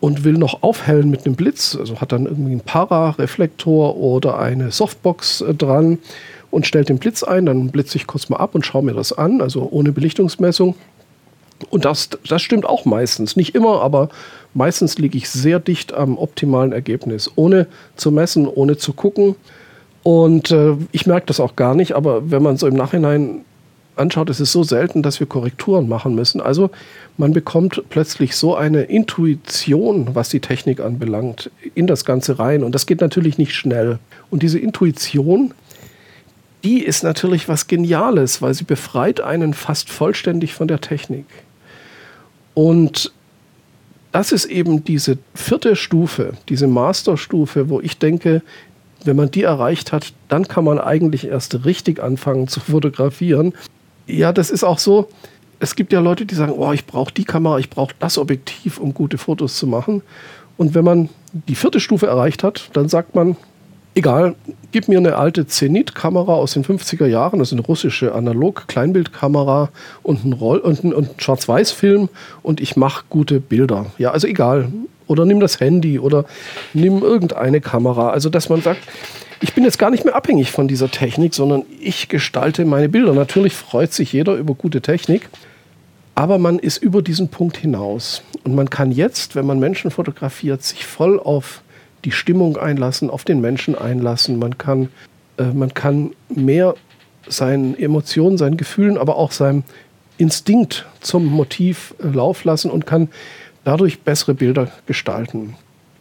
und 0.00 0.24
will 0.24 0.32
noch 0.32 0.62
aufhellen 0.62 1.10
mit 1.10 1.26
einem 1.26 1.36
Blitz, 1.36 1.76
also 1.78 2.00
hat 2.00 2.10
dann 2.10 2.24
irgendwie 2.24 2.52
einen 2.52 2.60
Para-Reflektor 2.62 3.96
oder 3.96 4.38
eine 4.38 4.72
Softbox 4.72 5.42
äh, 5.42 5.54
dran 5.54 5.98
und 6.50 6.66
stellt 6.66 6.88
den 6.88 6.98
Blitz 6.98 7.22
ein, 7.22 7.46
dann 7.46 7.68
blitze 7.68 7.98
ich 7.98 8.06
kurz 8.06 8.30
mal 8.30 8.38
ab 8.38 8.54
und 8.54 8.64
schaue 8.64 8.82
mir 8.82 8.94
das 8.94 9.12
an, 9.12 9.42
also 9.42 9.68
ohne 9.70 9.92
Belichtungsmessung. 9.92 10.74
Und 11.70 11.84
das, 11.84 12.10
das 12.28 12.42
stimmt 12.42 12.66
auch 12.66 12.84
meistens. 12.84 13.36
Nicht 13.36 13.54
immer, 13.54 13.82
aber 13.82 14.08
meistens 14.54 14.98
liege 14.98 15.18
ich 15.18 15.28
sehr 15.28 15.60
dicht 15.60 15.92
am 15.92 16.18
optimalen 16.18 16.72
Ergebnis, 16.72 17.30
ohne 17.36 17.66
zu 17.96 18.10
messen, 18.10 18.46
ohne 18.46 18.76
zu 18.76 18.92
gucken. 18.92 19.36
Und 20.02 20.50
äh, 20.50 20.76
ich 20.90 21.06
merke 21.06 21.26
das 21.26 21.40
auch 21.40 21.56
gar 21.56 21.74
nicht, 21.74 21.92
aber 21.92 22.30
wenn 22.30 22.42
man 22.42 22.56
so 22.56 22.66
im 22.66 22.74
Nachhinein 22.74 23.44
anschaut, 23.96 24.30
ist 24.30 24.40
es 24.40 24.52
so 24.52 24.62
selten, 24.62 25.02
dass 25.02 25.20
wir 25.20 25.26
Korrekturen 25.26 25.88
machen 25.88 26.14
müssen. 26.14 26.40
Also 26.40 26.70
man 27.18 27.32
bekommt 27.32 27.82
plötzlich 27.90 28.36
so 28.36 28.56
eine 28.56 28.82
Intuition, 28.82 30.14
was 30.14 30.28
die 30.28 30.40
Technik 30.40 30.80
anbelangt, 30.80 31.50
in 31.74 31.86
das 31.86 32.04
Ganze 32.04 32.38
rein. 32.38 32.64
Und 32.64 32.74
das 32.74 32.86
geht 32.86 33.00
natürlich 33.00 33.38
nicht 33.38 33.54
schnell. 33.54 33.98
Und 34.30 34.42
diese 34.42 34.58
Intuition, 34.58 35.52
die 36.64 36.82
ist 36.82 37.02
natürlich 37.02 37.48
was 37.48 37.66
Geniales, 37.66 38.40
weil 38.40 38.54
sie 38.54 38.64
befreit 38.64 39.20
einen 39.20 39.52
fast 39.52 39.90
vollständig 39.90 40.54
von 40.54 40.68
der 40.68 40.80
Technik. 40.80 41.26
Und 42.54 43.12
das 44.12 44.30
ist 44.32 44.44
eben 44.44 44.84
diese 44.84 45.18
vierte 45.34 45.74
Stufe, 45.74 46.34
diese 46.48 46.66
Masterstufe, 46.66 47.68
wo 47.70 47.80
ich 47.80 47.98
denke, 47.98 48.42
wenn 49.04 49.16
man 49.16 49.30
die 49.30 49.42
erreicht 49.42 49.92
hat, 49.92 50.12
dann 50.28 50.46
kann 50.46 50.64
man 50.64 50.78
eigentlich 50.78 51.26
erst 51.26 51.64
richtig 51.64 52.02
anfangen 52.02 52.46
zu 52.46 52.60
fotografieren. 52.60 53.52
Ja, 54.06 54.32
das 54.32 54.50
ist 54.50 54.64
auch 54.64 54.78
so. 54.78 55.08
Es 55.58 55.76
gibt 55.76 55.92
ja 55.92 56.00
Leute, 56.00 56.26
die 56.26 56.34
sagen, 56.34 56.52
oh, 56.52 56.72
ich 56.72 56.86
brauche 56.86 57.12
die 57.12 57.24
Kamera, 57.24 57.58
ich 57.58 57.70
brauche 57.70 57.94
das 57.98 58.18
Objektiv, 58.18 58.78
um 58.78 58.94
gute 58.94 59.18
Fotos 59.18 59.56
zu 59.56 59.66
machen. 59.66 60.02
Und 60.56 60.74
wenn 60.74 60.84
man 60.84 61.08
die 61.32 61.54
vierte 61.54 61.80
Stufe 61.80 62.06
erreicht 62.06 62.42
hat, 62.42 62.70
dann 62.74 62.88
sagt 62.88 63.14
man, 63.14 63.36
Egal, 63.94 64.36
gib 64.70 64.88
mir 64.88 64.96
eine 64.98 65.16
alte 65.16 65.46
Zenit-Kamera 65.46 66.32
aus 66.32 66.54
den 66.54 66.64
50er 66.64 67.06
Jahren, 67.06 67.38
das 67.38 67.48
ist 67.48 67.52
eine 67.52 67.66
russische 67.66 68.14
Analog-Kleinbildkamera 68.14 69.68
und 70.02 70.24
ein, 70.24 70.32
Roll 70.32 70.58
und 70.58 70.82
ein, 70.82 70.94
und 70.94 71.10
ein 71.10 71.20
Schwarz-Weiß-Film 71.20 72.08
und 72.42 72.60
ich 72.62 72.76
mache 72.76 73.04
gute 73.10 73.38
Bilder. 73.38 73.86
Ja, 73.98 74.12
also 74.12 74.26
egal. 74.26 74.72
Oder 75.08 75.26
nimm 75.26 75.40
das 75.40 75.60
Handy 75.60 75.98
oder 75.98 76.24
nimm 76.72 77.02
irgendeine 77.02 77.60
Kamera. 77.60 78.10
Also, 78.10 78.30
dass 78.30 78.48
man 78.48 78.62
sagt, 78.62 78.80
ich 79.42 79.52
bin 79.52 79.64
jetzt 79.64 79.78
gar 79.78 79.90
nicht 79.90 80.06
mehr 80.06 80.14
abhängig 80.14 80.52
von 80.52 80.68
dieser 80.68 80.90
Technik, 80.90 81.34
sondern 81.34 81.64
ich 81.80 82.08
gestalte 82.08 82.64
meine 82.64 82.88
Bilder. 82.88 83.12
Natürlich 83.12 83.54
freut 83.54 83.92
sich 83.92 84.12
jeder 84.12 84.36
über 84.36 84.54
gute 84.54 84.80
Technik, 84.80 85.28
aber 86.14 86.38
man 86.38 86.58
ist 86.58 86.78
über 86.78 87.02
diesen 87.02 87.28
Punkt 87.28 87.58
hinaus. 87.58 88.22
Und 88.44 88.54
man 88.54 88.70
kann 88.70 88.90
jetzt, 88.92 89.34
wenn 89.34 89.44
man 89.44 89.58
Menschen 89.58 89.90
fotografiert, 89.90 90.62
sich 90.62 90.86
voll 90.86 91.20
auf 91.20 91.61
die 92.04 92.12
Stimmung 92.12 92.56
einlassen, 92.56 93.10
auf 93.10 93.24
den 93.24 93.40
Menschen 93.40 93.76
einlassen. 93.76 94.38
Man 94.38 94.58
kann, 94.58 94.88
äh, 95.38 95.44
man 95.44 95.74
kann 95.74 96.12
mehr 96.28 96.74
seinen 97.28 97.78
Emotionen, 97.78 98.38
seinen 98.38 98.56
Gefühlen, 98.56 98.98
aber 98.98 99.16
auch 99.16 99.32
seinem 99.32 99.64
Instinkt 100.18 100.86
zum 101.00 101.26
Motiv 101.26 101.94
äh, 102.02 102.08
Lauf 102.08 102.44
lassen 102.44 102.70
und 102.70 102.86
kann 102.86 103.08
dadurch 103.64 104.00
bessere 104.00 104.34
Bilder 104.34 104.68
gestalten. 104.86 105.54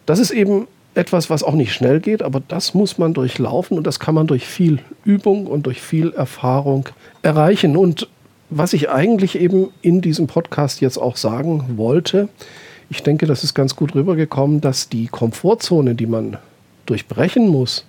Das 0.06 0.20
ist 0.20 0.32
eben 0.32 0.68
etwas, 0.94 1.30
was 1.30 1.44
auch 1.44 1.54
nicht 1.54 1.74
schnell 1.74 2.00
geht, 2.00 2.22
aber 2.22 2.42
das 2.46 2.74
muss 2.74 2.98
man 2.98 3.14
durchlaufen 3.14 3.78
und 3.78 3.88
das 3.88 4.00
kann 4.00 4.16
man 4.16 4.28
durch 4.28 4.46
viel 4.46 4.80
Übung 5.06 5.48
und 5.48 5.66
durch 5.66 5.82
viel 5.82 6.12
Erfahrung 6.12 6.90
erreichen. 7.22 7.78
Und 7.78 8.10
was 8.50 8.74
ich 8.74 8.90
eigentlich 8.90 9.40
eben 9.40 9.70
in 9.82 10.02
diesem 10.02 10.28
Podcast 10.28 10.82
jetzt 10.82 10.98
auch 10.98 11.16
sagen 11.16 11.78
wollte, 11.78 12.28
ich 12.92 13.04
denke, 13.04 13.26
das 13.26 13.46
ist 13.46 13.54
ganz 13.54 13.78
gut 13.78 13.96
rübergekommen, 13.96 14.60
dass 14.60 14.90
die 14.90 15.08
Komfortzone, 15.08 15.96
die 15.96 16.08
man 16.08 16.38
durchbrechen 16.86 17.48
muss, 17.48 17.86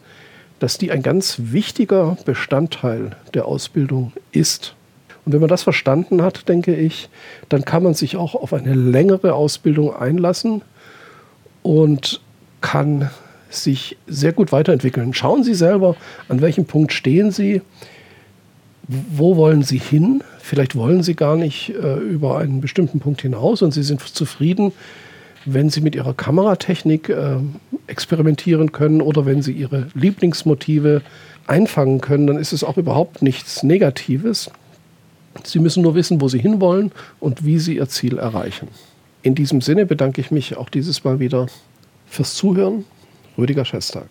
dass 0.60 0.78
die 0.78 0.92
ein 0.92 1.02
ganz 1.02 1.38
wichtiger 1.38 2.16
Bestandteil 2.24 3.16
der 3.34 3.46
Ausbildung 3.46 4.12
ist. 4.30 4.76
Und 5.24 5.32
wenn 5.32 5.40
man 5.40 5.48
das 5.48 5.64
verstanden 5.64 6.22
hat, 6.22 6.48
denke 6.48 6.76
ich, 6.76 7.08
dann 7.48 7.64
kann 7.64 7.82
man 7.82 7.94
sich 7.94 8.16
auch 8.16 8.36
auf 8.36 8.52
eine 8.52 8.74
längere 8.74 9.34
Ausbildung 9.34 9.92
einlassen 9.92 10.62
und 11.64 12.20
kann 12.60 13.10
sich 13.50 13.96
sehr 14.06 14.32
gut 14.32 14.52
weiterentwickeln. 14.52 15.14
Schauen 15.14 15.42
Sie 15.42 15.54
selber, 15.54 15.96
an 16.28 16.40
welchem 16.40 16.64
Punkt 16.64 16.92
stehen 16.92 17.32
Sie, 17.32 17.60
wo 18.86 19.36
wollen 19.36 19.62
Sie 19.62 19.78
hin? 19.78 20.22
Vielleicht 20.44 20.74
wollen 20.74 21.04
Sie 21.04 21.14
gar 21.14 21.36
nicht 21.36 21.70
äh, 21.70 21.98
über 21.98 22.38
einen 22.38 22.60
bestimmten 22.60 22.98
Punkt 22.98 23.22
hinaus 23.22 23.62
und 23.62 23.72
Sie 23.72 23.84
sind 23.84 24.00
zufrieden, 24.00 24.72
wenn 25.44 25.70
Sie 25.70 25.80
mit 25.80 25.94
Ihrer 25.94 26.14
Kameratechnik 26.14 27.08
äh, 27.08 27.36
experimentieren 27.86 28.72
können 28.72 29.02
oder 29.02 29.24
wenn 29.24 29.40
Sie 29.40 29.52
Ihre 29.52 29.86
Lieblingsmotive 29.94 31.02
einfangen 31.46 32.00
können, 32.00 32.26
dann 32.26 32.38
ist 32.38 32.52
es 32.52 32.64
auch 32.64 32.76
überhaupt 32.76 33.22
nichts 33.22 33.62
Negatives. 33.62 34.50
Sie 35.44 35.60
müssen 35.60 35.84
nur 35.84 35.94
wissen, 35.94 36.20
wo 36.20 36.26
Sie 36.26 36.40
hinwollen 36.40 36.90
und 37.20 37.44
wie 37.44 37.60
Sie 37.60 37.76
Ihr 37.76 37.88
Ziel 37.88 38.18
erreichen. 38.18 38.66
In 39.22 39.36
diesem 39.36 39.60
Sinne 39.60 39.86
bedanke 39.86 40.20
ich 40.20 40.32
mich 40.32 40.56
auch 40.56 40.68
dieses 40.68 41.04
Mal 41.04 41.20
wieder 41.20 41.46
fürs 42.06 42.34
Zuhören. 42.34 42.84
Rüdiger 43.38 43.64
Schestag. 43.64 44.08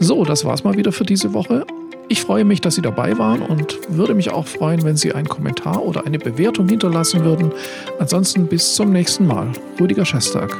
So, 0.00 0.24
das 0.24 0.44
war's 0.44 0.64
mal 0.64 0.76
wieder 0.76 0.92
für 0.92 1.04
diese 1.04 1.34
Woche. 1.34 1.66
Ich 2.08 2.22
freue 2.22 2.44
mich, 2.44 2.60
dass 2.60 2.76
Sie 2.76 2.82
dabei 2.82 3.18
waren 3.18 3.42
und 3.42 3.78
würde 3.88 4.14
mich 4.14 4.30
auch 4.30 4.46
freuen, 4.46 4.82
wenn 4.84 4.96
Sie 4.96 5.12
einen 5.12 5.28
Kommentar 5.28 5.82
oder 5.82 6.06
eine 6.06 6.18
Bewertung 6.18 6.68
hinterlassen 6.68 7.24
würden. 7.24 7.52
Ansonsten 7.98 8.46
bis 8.46 8.74
zum 8.74 8.92
nächsten 8.92 9.26
Mal. 9.26 9.48
Rüdiger 9.78 10.04
Schestag. 10.04 10.56